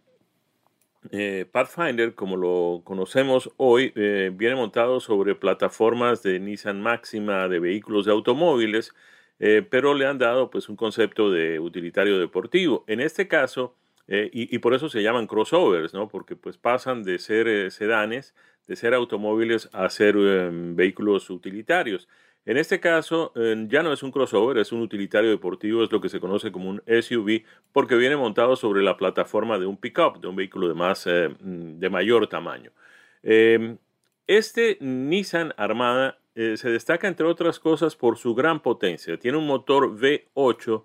eh, 1.12 1.46
Pathfinder, 1.52 2.16
como 2.16 2.38
lo 2.38 2.82
conocemos 2.84 3.52
hoy, 3.58 3.94
eh, 3.96 4.32
viene 4.34 4.56
montado 4.56 5.00
sobre 5.00 5.36
plataformas 5.36 6.24
de 6.24 6.40
Nissan 6.40 6.82
Máxima 6.82 7.48
de 7.48 7.60
vehículos 7.60 8.06
de 8.06 8.12
automóviles, 8.12 8.94
pero 9.70 9.94
le 9.94 10.08
han 10.08 10.18
dado 10.18 10.50
pues 10.50 10.68
un 10.68 10.76
concepto 10.76 11.30
de 11.30 11.60
utilitario 11.60 12.18
deportivo. 12.18 12.84
En 12.88 13.00
este 13.00 13.28
caso, 13.28 13.76
y, 14.08 14.58
por 14.60 14.74
eso 14.74 14.88
se 14.88 15.04
llaman 15.04 15.28
crossovers, 15.28 15.94
¿no? 15.94 16.08
Porque 16.08 16.36
pues 16.36 16.58
pasan 16.58 17.04
de 17.04 17.20
ser 17.20 17.72
sedanes 17.72 18.34
de 18.68 18.76
ser 18.76 18.94
automóviles 18.94 19.70
a 19.74 19.90
ser 19.90 20.16
em, 20.18 20.76
vehículos 20.76 21.30
utilitarios. 21.30 22.08
En 22.46 22.58
este 22.58 22.80
caso, 22.80 23.34
em, 23.36 23.68
ya 23.68 23.84
no 23.84 23.92
es 23.92 24.04
un 24.04 24.12
crossover, 24.12 24.58
es 24.58 24.72
un 24.72 24.82
utilitario 24.82 25.30
deportivo, 25.30 25.84
es 25.84 25.92
lo 25.92 26.00
que 26.00 26.10
se 26.10 26.20
conoce 26.20 26.52
como 26.52 26.70
un 26.70 26.82
SUV, 26.86 27.44
porque 27.74 27.96
viene 27.96 28.16
montado 28.16 28.56
sobre 28.56 28.84
la 28.84 28.98
plataforma 28.98 29.58
de 29.58 29.66
un 29.66 29.78
pickup, 29.78 30.20
de 30.22 30.28
un 30.28 30.36
vehículo 30.36 30.68
de, 30.68 30.74
más, 30.74 31.08
eh, 31.08 31.30
mm, 31.30 31.80
de 31.80 31.90
mayor 31.90 32.28
tamaño. 32.28 32.72
Em, 33.24 33.78
este 34.28 34.78
Nissan 34.82 35.54
Armada 35.58 36.20
eh, 36.36 36.56
se 36.58 36.70
destaca, 36.70 37.08
entre 37.08 37.26
otras 37.26 37.60
cosas, 37.60 37.96
por 37.96 38.18
su 38.18 38.36
gran 38.36 38.62
potencia. 38.62 39.18
Tiene 39.18 39.38
un 39.38 39.48
motor 39.48 39.98
V8 39.98 40.84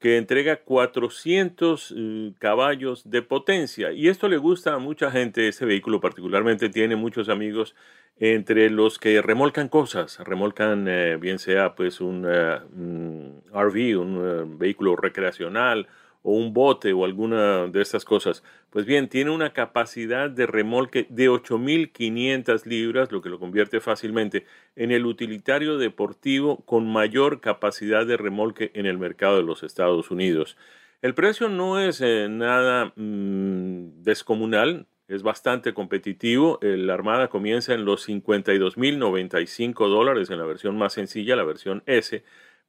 que 0.00 0.16
entrega 0.16 0.56
400 0.56 1.94
eh, 1.96 2.32
caballos 2.38 3.08
de 3.08 3.22
potencia. 3.22 3.92
Y 3.92 4.08
esto 4.08 4.28
le 4.28 4.38
gusta 4.38 4.74
a 4.74 4.78
mucha 4.78 5.10
gente, 5.10 5.46
ese 5.46 5.66
vehículo 5.66 6.00
particularmente 6.00 6.70
tiene 6.70 6.96
muchos 6.96 7.28
amigos 7.28 7.76
entre 8.18 8.70
los 8.70 8.98
que 8.98 9.22
remolcan 9.22 9.68
cosas, 9.68 10.18
remolcan 10.20 10.86
eh, 10.88 11.16
bien 11.16 11.38
sea 11.38 11.74
pues 11.74 12.00
un, 12.00 12.26
eh, 12.26 12.58
un 12.74 13.42
RV, 13.52 13.98
un 13.98 14.58
vehículo 14.58 14.96
recreacional 14.96 15.86
o 16.22 16.32
un 16.32 16.52
bote 16.52 16.92
o 16.92 17.04
alguna 17.04 17.66
de 17.66 17.80
estas 17.80 18.04
cosas. 18.04 18.42
Pues 18.70 18.86
bien, 18.86 19.08
tiene 19.08 19.30
una 19.30 19.52
capacidad 19.52 20.30
de 20.30 20.46
remolque 20.46 21.06
de 21.08 21.30
8.500 21.30 22.66
libras, 22.66 23.10
lo 23.12 23.22
que 23.22 23.28
lo 23.28 23.38
convierte 23.38 23.80
fácilmente 23.80 24.46
en 24.76 24.90
el 24.90 25.06
utilitario 25.06 25.78
deportivo 25.78 26.64
con 26.64 26.90
mayor 26.92 27.40
capacidad 27.40 28.06
de 28.06 28.16
remolque 28.16 28.70
en 28.74 28.86
el 28.86 28.98
mercado 28.98 29.36
de 29.36 29.42
los 29.42 29.62
Estados 29.62 30.10
Unidos. 30.10 30.56
El 31.02 31.14
precio 31.14 31.48
no 31.48 31.80
es 31.80 32.00
eh, 32.02 32.28
nada 32.28 32.92
mm, 32.94 34.02
descomunal, 34.02 34.86
es 35.08 35.22
bastante 35.22 35.74
competitivo. 35.74 36.58
La 36.62 36.94
Armada 36.94 37.28
comienza 37.28 37.74
en 37.74 37.84
los 37.84 38.08
52.095 38.08 39.88
dólares 39.88 40.30
en 40.30 40.38
la 40.38 40.44
versión 40.44 40.78
más 40.78 40.92
sencilla, 40.92 41.34
la 41.34 41.42
versión 41.42 41.82
S 41.86 42.22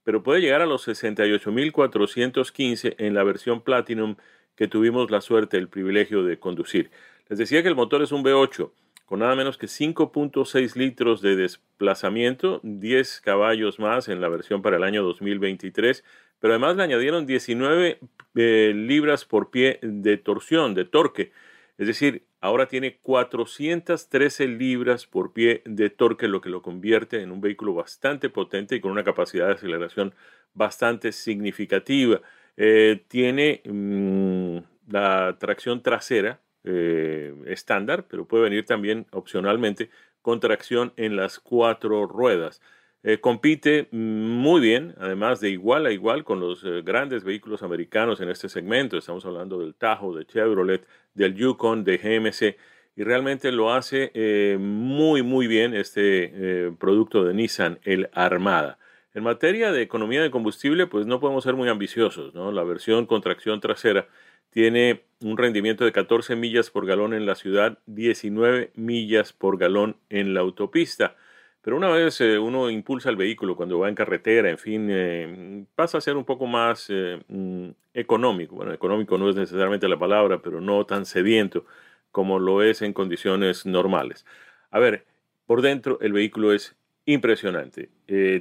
pero 0.03 0.23
puede 0.23 0.41
llegar 0.41 0.61
a 0.61 0.65
los 0.65 0.87
68.415 0.87 2.95
en 2.97 3.13
la 3.13 3.23
versión 3.23 3.61
Platinum 3.61 4.15
que 4.55 4.67
tuvimos 4.67 5.11
la 5.11 5.21
suerte, 5.21 5.57
el 5.57 5.69
privilegio 5.69 6.23
de 6.23 6.39
conducir. 6.39 6.91
Les 7.29 7.39
decía 7.39 7.61
que 7.61 7.69
el 7.69 7.75
motor 7.75 8.01
es 8.01 8.11
un 8.11 8.23
V8 8.23 8.71
con 9.11 9.19
nada 9.19 9.35
menos 9.35 9.57
que 9.57 9.67
5.6 9.67 10.77
litros 10.77 11.21
de 11.21 11.35
desplazamiento, 11.35 12.61
10 12.63 13.19
caballos 13.19 13.77
más 13.77 14.07
en 14.07 14.21
la 14.21 14.29
versión 14.29 14.61
para 14.61 14.77
el 14.77 14.85
año 14.85 15.03
2023, 15.03 16.05
pero 16.39 16.53
además 16.53 16.77
le 16.77 16.83
añadieron 16.83 17.25
19 17.25 17.99
eh, 18.35 18.71
libras 18.73 19.25
por 19.25 19.51
pie 19.51 19.79
de 19.81 20.15
torsión, 20.15 20.75
de 20.75 20.85
torque. 20.85 21.33
Es 21.77 21.87
decir, 21.87 22.23
ahora 22.41 22.67
tiene 22.67 22.97
413 22.97 24.47
libras 24.47 25.05
por 25.05 25.31
pie 25.31 25.61
de 25.65 25.89
torque, 25.89 26.27
lo 26.27 26.41
que 26.41 26.49
lo 26.49 26.61
convierte 26.61 27.21
en 27.21 27.31
un 27.31 27.39
vehículo 27.39 27.73
bastante 27.73 28.29
potente 28.29 28.75
y 28.75 28.81
con 28.81 28.91
una 28.91 29.03
capacidad 29.03 29.47
de 29.47 29.53
aceleración 29.53 30.13
bastante 30.53 31.11
significativa. 31.11 32.21
Eh, 32.57 33.03
tiene 33.07 33.61
mm, 33.65 34.57
la 34.91 35.37
tracción 35.39 35.81
trasera 35.81 36.41
eh, 36.63 37.33
estándar, 37.45 38.05
pero 38.09 38.25
puede 38.27 38.43
venir 38.43 38.65
también 38.65 39.07
opcionalmente 39.11 39.89
con 40.21 40.39
tracción 40.39 40.93
en 40.97 41.15
las 41.15 41.39
cuatro 41.39 42.05
ruedas. 42.07 42.61
Eh, 43.03 43.19
compite 43.19 43.87
muy 43.91 44.61
bien, 44.61 44.93
además 44.99 45.39
de 45.39 45.49
igual 45.49 45.87
a 45.87 45.91
igual 45.91 46.23
con 46.23 46.39
los 46.39 46.63
eh, 46.63 46.83
grandes 46.83 47.23
vehículos 47.23 47.63
americanos 47.63 48.21
en 48.21 48.29
este 48.29 48.47
segmento. 48.47 48.95
Estamos 48.95 49.25
hablando 49.25 49.57
del 49.59 49.73
Tahoe, 49.73 50.19
de 50.19 50.25
Chevrolet, 50.25 50.85
del 51.15 51.33
Yukon, 51.33 51.83
de 51.83 51.97
GMC. 51.97 52.57
y 52.95 53.03
realmente 53.03 53.51
lo 53.51 53.73
hace 53.73 54.11
eh, 54.13 54.57
muy 54.59 55.23
muy 55.23 55.47
bien 55.47 55.73
este 55.73 56.71
producto 56.79 57.23
de 57.23 57.33
Nissan, 57.33 57.79
el 57.83 58.09
Armada. 58.13 58.77
En 59.13 59.23
materia 59.23 59.71
de 59.71 59.81
economía 59.81 60.21
de 60.21 60.31
combustible, 60.31 60.87
pues 60.87 61.05
no 61.07 61.19
podemos 61.19 61.43
ser 61.43 61.55
muy 61.55 61.69
ambiciosos, 61.69 62.33
¿no? 62.35 62.51
La 62.51 62.63
versión 62.63 63.07
con 63.07 63.21
tracción 63.21 63.59
trasera 63.61 64.07
tiene 64.51 65.03
un 65.21 65.37
rendimiento 65.37 65.85
de 65.85 65.91
14 65.91 66.35
millas 66.35 66.69
por 66.69 66.85
galón 66.85 67.13
en 67.13 67.25
la 67.25 67.35
ciudad, 67.35 67.79
19 67.87 68.71
millas 68.75 69.33
por 69.33 69.57
galón 69.57 69.97
en 70.09 70.33
la 70.33 70.41
autopista. 70.41 71.15
Pero 71.61 71.77
una 71.77 71.89
vez 71.89 72.19
eh, 72.21 72.39
uno 72.39 72.69
impulsa 72.71 73.09
el 73.09 73.15
vehículo 73.15 73.55
cuando 73.55 73.77
va 73.79 73.87
en 73.87 73.95
carretera, 73.95 74.49
en 74.49 74.57
fin, 74.57 74.87
eh, 74.89 75.65
pasa 75.75 75.99
a 75.99 76.01
ser 76.01 76.17
un 76.17 76.25
poco 76.25 76.47
más 76.47 76.87
eh, 76.89 77.19
mm, 77.27 77.69
económico. 77.93 78.55
Bueno, 78.55 78.73
económico 78.73 79.17
no 79.17 79.29
es 79.29 79.35
necesariamente 79.35 79.87
la 79.87 79.99
palabra, 79.99 80.41
pero 80.41 80.59
no 80.59 80.85
tan 80.85 81.05
sediento 81.05 81.65
como 82.11 82.39
lo 82.39 82.63
es 82.63 82.81
en 82.81 82.93
condiciones 82.93 83.65
normales. 83.65 84.25
A 84.71 84.79
ver, 84.79 85.05
por 85.45 85.61
dentro 85.61 85.99
el 86.01 86.13
vehículo 86.13 86.51
es 86.53 86.75
impresionante. 87.05 87.89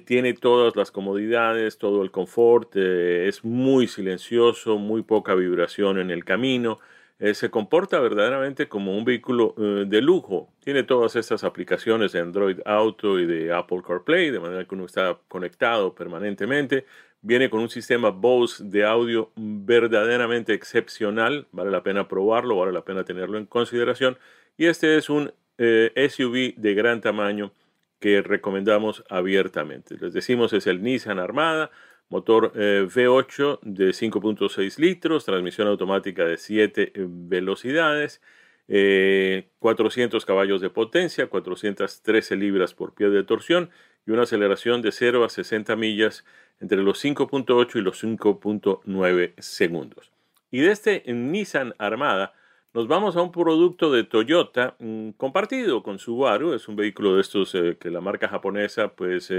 tiene 0.05 0.35
todas 0.35 0.77
las 0.77 0.91
comodidades, 0.91 1.79
todo 1.79 2.03
el 2.03 2.11
confort, 2.11 2.77
es 2.77 3.45
muy 3.45 3.89
silencioso, 3.89 4.79
muy 4.79 5.03
poca 5.03 5.35
vibración 5.35 5.99
en 5.99 6.11
el 6.11 6.25
camino. 6.25 6.79
Eh, 7.21 7.35
se 7.35 7.51
comporta 7.51 8.01
verdaderamente 8.01 8.67
como 8.67 8.97
un 8.97 9.05
vehículo 9.05 9.55
eh, 9.59 9.85
de 9.87 10.01
lujo. 10.01 10.51
Tiene 10.65 10.85
todas 10.85 11.17
estas 11.17 11.45
aplicaciones 11.45 12.13
de 12.13 12.21
Android 12.21 12.61
Auto 12.65 13.19
y 13.19 13.27
de 13.27 13.53
Apple 13.53 13.83
CarPlay, 13.87 14.31
de 14.31 14.41
manera 14.41 14.65
que 14.65 14.75
uno 14.75 14.87
está 14.87 15.19
conectado 15.29 15.95
permanentemente. 15.95 16.87
Viene 17.21 17.51
con 17.51 17.61
un 17.61 17.69
sistema 17.69 18.09
Bose 18.09 18.65
de 18.65 18.87
audio 18.87 19.31
verdaderamente 19.37 20.55
excepcional. 20.55 21.47
Vale 21.53 21.71
la 21.71 21.83
pena 21.83 22.09
probarlo, 22.09 22.57
vale 22.57 22.73
la 22.73 22.87
pena 22.87 23.05
tenerlo 23.05 23.37
en 23.37 23.45
consideración. 23.45 24.17
Y 24.57 24.65
este 24.65 24.97
es 24.97 25.11
un 25.11 25.31
eh, 25.59 25.93
SUV 26.09 26.55
de 26.57 26.75
gran 26.75 27.03
tamaño 27.03 27.53
que 27.99 28.23
recomendamos 28.23 29.05
abiertamente. 29.11 29.99
Les 30.01 30.15
decimos 30.15 30.55
es 30.55 30.67
el 30.67 30.83
Nissan 30.83 31.19
Armada 31.19 31.71
motor 32.11 32.53
eh, 32.57 32.87
V8 32.87 33.61
de 33.63 33.91
5.6 33.91 34.79
litros, 34.79 35.25
transmisión 35.25 35.69
automática 35.69 36.25
de 36.25 36.37
7 36.37 36.93
eh, 36.95 37.07
velocidades, 37.09 38.21
400 38.67 40.23
eh, 40.23 40.27
caballos 40.27 40.61
de 40.61 40.71
potencia, 40.71 41.29
413 41.29 42.37
libras 42.37 42.75
por 42.75 42.95
pie 42.95 43.09
de 43.09 43.25
torsión 43.25 43.71
y 44.07 44.11
una 44.11 44.23
aceleración 44.23 44.83
de 44.83 44.93
0 44.93 45.25
a 45.25 45.29
60 45.29 45.75
millas 45.77 46.25
entre 46.61 46.79
los 46.79 47.03
5.8 47.03 47.77
y 47.77 47.81
los 47.81 48.05
5.9 48.05 49.33
segundos. 49.39 50.13
Y 50.51 50.61
de 50.61 50.73
este 50.73 51.05
Nissan 51.07 51.75
Armada 51.79 52.35
nos 52.73 52.87
vamos 52.87 53.17
a 53.17 53.23
un 53.23 53.33
producto 53.33 53.91
de 53.91 54.05
Toyota 54.05 54.77
mm, 54.79 55.11
compartido 55.11 55.83
con 55.83 55.99
Subaru, 55.99 56.55
es 56.55 56.69
un 56.69 56.77
vehículo 56.77 57.15
de 57.15 57.23
estos 57.23 57.53
que 57.53 57.91
la 57.91 58.01
marca 58.01 58.29
japonesa 58.29 58.95
pues 58.95 59.33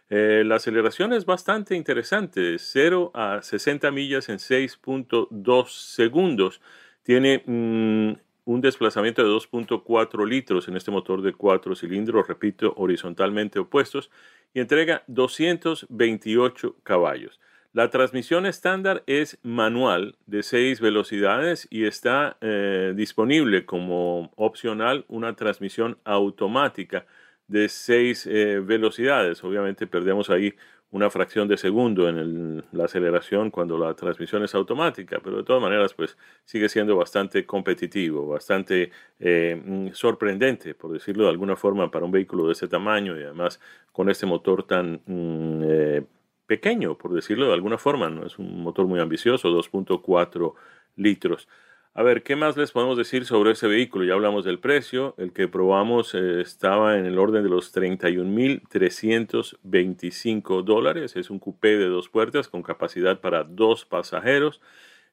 Eh, 0.09 0.41
la 0.43 0.55
aceleración 0.55 1.13
es 1.13 1.25
bastante 1.25 1.75
interesante, 1.75 2.57
0 2.57 3.11
a 3.13 3.43
60 3.43 3.91
millas 3.91 4.27
en 4.29 4.39
6.2 4.39 5.67
segundos. 5.67 6.61
Tiene 7.03 7.43
mm, 7.45 8.13
un 8.51 8.59
desplazamiento 8.59 9.23
de 9.23 9.29
2.4 9.29 10.27
litros 10.27 10.67
en 10.67 10.75
este 10.75 10.91
motor 10.91 11.21
de 11.21 11.31
cuatro 11.31 11.73
cilindros, 11.73 12.27
repito, 12.27 12.73
horizontalmente 12.75 13.59
opuestos 13.59 14.11
y 14.53 14.59
entrega 14.59 15.03
228 15.07 16.75
caballos. 16.83 17.39
La 17.71 17.89
transmisión 17.89 18.45
estándar 18.45 19.03
es 19.07 19.39
manual 19.41 20.17
de 20.25 20.43
6 20.43 20.81
velocidades 20.81 21.65
y 21.69 21.85
está 21.85 22.35
eh, 22.41 22.91
disponible 22.93 23.65
como 23.65 24.33
opcional 24.35 25.05
una 25.07 25.37
transmisión 25.37 25.97
automática 26.03 27.05
de 27.47 27.69
6 27.69 28.27
eh, 28.27 28.59
velocidades. 28.59 29.41
Obviamente 29.45 29.87
perdemos 29.87 30.29
ahí 30.29 30.55
una 30.91 31.09
fracción 31.09 31.47
de 31.47 31.57
segundo 31.57 32.09
en 32.09 32.63
la 32.73 32.85
aceleración 32.85 33.49
cuando 33.49 33.77
la 33.77 33.93
transmisión 33.93 34.43
es 34.43 34.53
automática, 34.53 35.19
pero 35.23 35.37
de 35.37 35.43
todas 35.43 35.61
maneras 35.61 35.93
pues 35.93 36.17
sigue 36.43 36.67
siendo 36.67 36.97
bastante 36.97 37.45
competitivo, 37.45 38.27
bastante 38.27 38.91
eh, 39.19 39.89
sorprendente, 39.93 40.75
por 40.75 40.91
decirlo 40.91 41.23
de 41.23 41.29
alguna 41.29 41.55
forma, 41.55 41.89
para 41.89 42.05
un 42.05 42.11
vehículo 42.11 42.45
de 42.47 42.53
ese 42.53 42.67
tamaño 42.67 43.17
y 43.17 43.23
además 43.23 43.61
con 43.93 44.09
este 44.09 44.25
motor 44.25 44.63
tan 44.67 45.01
mm, 45.05 45.61
eh, 45.63 46.03
pequeño, 46.45 46.97
por 46.97 47.13
decirlo 47.13 47.47
de 47.47 47.53
alguna 47.53 47.77
forma, 47.77 48.09
no 48.09 48.25
es 48.25 48.37
un 48.37 48.61
motor 48.61 48.85
muy 48.85 48.99
ambicioso, 48.99 49.49
2.4 49.49 50.53
litros. 50.97 51.47
A 51.93 52.03
ver, 52.03 52.23
¿qué 52.23 52.37
más 52.37 52.55
les 52.55 52.71
podemos 52.71 52.97
decir 52.97 53.25
sobre 53.25 53.51
ese 53.51 53.67
vehículo? 53.67 54.05
Ya 54.05 54.13
hablamos 54.13 54.45
del 54.45 54.59
precio. 54.59 55.13
El 55.17 55.33
que 55.33 55.49
probamos 55.49 56.15
eh, 56.15 56.39
estaba 56.39 56.97
en 56.97 57.05
el 57.05 57.19
orden 57.19 57.43
de 57.43 57.49
los 57.49 57.75
31.325 57.75 60.63
dólares. 60.63 61.17
Es 61.17 61.29
un 61.29 61.39
coupé 61.39 61.77
de 61.77 61.87
dos 61.87 62.07
puertas 62.07 62.47
con 62.47 62.63
capacidad 62.63 63.19
para 63.19 63.43
dos 63.43 63.83
pasajeros. 63.83 64.61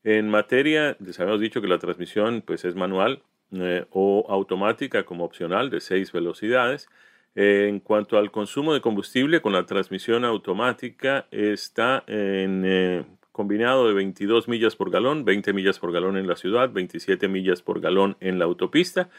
En 0.04 0.30
materia, 0.30 0.96
les 1.00 1.18
habíamos 1.18 1.40
dicho 1.40 1.60
que 1.60 1.66
la 1.66 1.80
transmisión 1.80 2.44
pues, 2.46 2.64
es 2.64 2.76
manual 2.76 3.24
eh, 3.50 3.84
o 3.90 4.26
automática 4.28 5.04
como 5.04 5.24
opcional 5.24 5.70
de 5.70 5.80
seis 5.80 6.12
velocidades. 6.12 6.88
en 7.34 7.80
cuanto 7.80 8.18
al 8.18 8.30
consumo 8.30 8.72
de 8.72 8.80
combustible 8.80 9.42
con 9.42 9.52
la 9.52 9.66
transmisión 9.66 10.24
automática, 10.24 11.26
está 11.32 12.04
en 12.06 12.62
eh, 12.64 13.04
combinado 13.38 13.86
de 13.86 13.94
22 13.94 14.48
millas 14.48 14.74
por 14.74 14.90
galón, 14.90 15.24
20 15.24 15.52
millas 15.52 15.78
por 15.78 15.92
galón 15.92 16.16
en 16.16 16.26
la 16.26 16.34
ciudad, 16.34 16.72
27 16.72 17.28
millas 17.28 17.62
por 17.62 17.78
galón 17.78 18.16
en 18.18 18.40
la 18.40 18.46
autopista. 18.46 19.10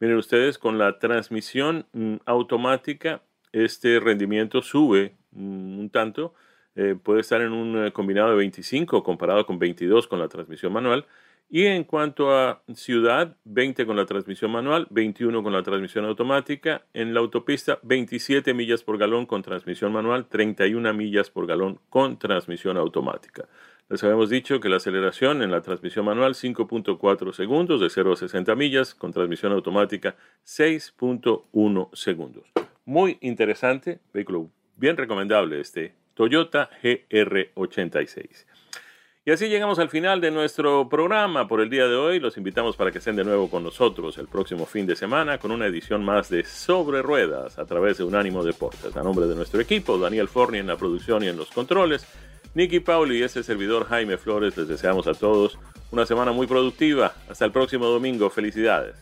Miren 0.00 0.18
ustedes, 0.18 0.58
con 0.58 0.76
la 0.76 0.98
transmisión 0.98 1.86
mm, 1.94 2.16
automática, 2.26 3.22
este 3.52 4.00
rendimiento 4.00 4.60
sube 4.60 5.16
mm, 5.30 5.78
un 5.78 5.88
tanto. 5.88 6.34
Eh, 6.76 6.94
puede 7.02 7.22
estar 7.22 7.40
en 7.40 7.52
un 7.52 7.86
eh, 7.86 7.90
combinado 7.90 8.28
de 8.32 8.36
25 8.36 9.02
comparado 9.02 9.46
con 9.46 9.58
22 9.58 10.08
con 10.08 10.18
la 10.18 10.28
transmisión 10.28 10.70
manual. 10.70 11.06
Y 11.48 11.66
en 11.66 11.84
cuanto 11.84 12.36
a 12.36 12.62
ciudad, 12.74 13.36
20 13.44 13.86
con 13.86 13.96
la 13.96 14.06
transmisión 14.06 14.50
manual, 14.50 14.86
21 14.90 15.42
con 15.42 15.52
la 15.52 15.62
transmisión 15.62 16.04
automática. 16.04 16.84
En 16.94 17.14
la 17.14 17.20
autopista, 17.20 17.78
27 17.82 18.54
millas 18.54 18.82
por 18.82 18.98
galón 18.98 19.26
con 19.26 19.42
transmisión 19.42 19.92
manual, 19.92 20.26
31 20.26 20.92
millas 20.94 21.30
por 21.30 21.46
galón 21.46 21.78
con 21.90 22.18
transmisión 22.18 22.76
automática. 22.76 23.48
Les 23.88 24.02
habíamos 24.02 24.30
dicho 24.30 24.60
que 24.60 24.68
la 24.68 24.76
aceleración 24.76 25.42
en 25.42 25.50
la 25.50 25.60
transmisión 25.60 26.06
manual 26.06 26.34
5.4 26.34 27.32
segundos 27.32 27.80
de 27.80 27.90
0 27.90 28.12
a 28.14 28.16
60 28.16 28.54
millas, 28.54 28.94
con 28.94 29.12
transmisión 29.12 29.52
automática 29.52 30.16
6.1 30.46 31.90
segundos. 31.94 32.44
Muy 32.86 33.18
interesante, 33.20 34.00
vehículo 34.12 34.50
bien 34.76 34.96
recomendable 34.96 35.60
este 35.60 35.94
Toyota 36.14 36.70
GR86. 36.82 38.46
Y 39.26 39.30
así 39.30 39.48
llegamos 39.48 39.78
al 39.78 39.88
final 39.88 40.20
de 40.20 40.30
nuestro 40.30 40.86
programa 40.86 41.48
por 41.48 41.62
el 41.62 41.70
día 41.70 41.86
de 41.86 41.94
hoy. 41.94 42.20
Los 42.20 42.36
invitamos 42.36 42.76
para 42.76 42.92
que 42.92 42.98
estén 42.98 43.16
de 43.16 43.24
nuevo 43.24 43.48
con 43.48 43.62
nosotros 43.64 44.18
el 44.18 44.28
próximo 44.28 44.66
fin 44.66 44.86
de 44.86 44.96
semana 44.96 45.38
con 45.38 45.50
una 45.50 45.64
edición 45.64 46.04
más 46.04 46.28
de 46.28 46.44
Sobre 46.44 47.00
Ruedas 47.00 47.58
a 47.58 47.64
través 47.64 47.96
de 47.96 48.04
Unánimo 48.04 48.44
Deportes. 48.44 48.94
A 48.94 49.02
nombre 49.02 49.26
de 49.26 49.34
nuestro 49.34 49.62
equipo, 49.62 49.96
Daniel 49.96 50.28
Forni 50.28 50.58
en 50.58 50.66
la 50.66 50.76
producción 50.76 51.24
y 51.24 51.28
en 51.28 51.38
los 51.38 51.50
controles, 51.50 52.06
Nicky 52.52 52.80
Pauli 52.80 53.20
y 53.20 53.22
ese 53.22 53.42
servidor 53.42 53.86
Jaime 53.86 54.18
Flores, 54.18 54.58
les 54.58 54.68
deseamos 54.68 55.06
a 55.06 55.14
todos 55.14 55.58
una 55.90 56.04
semana 56.04 56.32
muy 56.32 56.46
productiva. 56.46 57.14
Hasta 57.30 57.46
el 57.46 57.50
próximo 57.50 57.86
domingo. 57.86 58.28
Felicidades. 58.28 58.96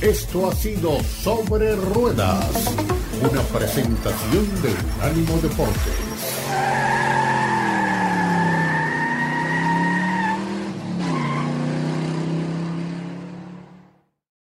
Esto 0.00 0.48
ha 0.48 0.54
sido 0.54 0.98
Sobre 1.00 1.76
Ruedas, 1.76 2.74
una 3.20 3.42
presentación 3.42 4.46
de 4.62 4.70
Unánimo 4.96 5.38
Deportes. 5.42 6.97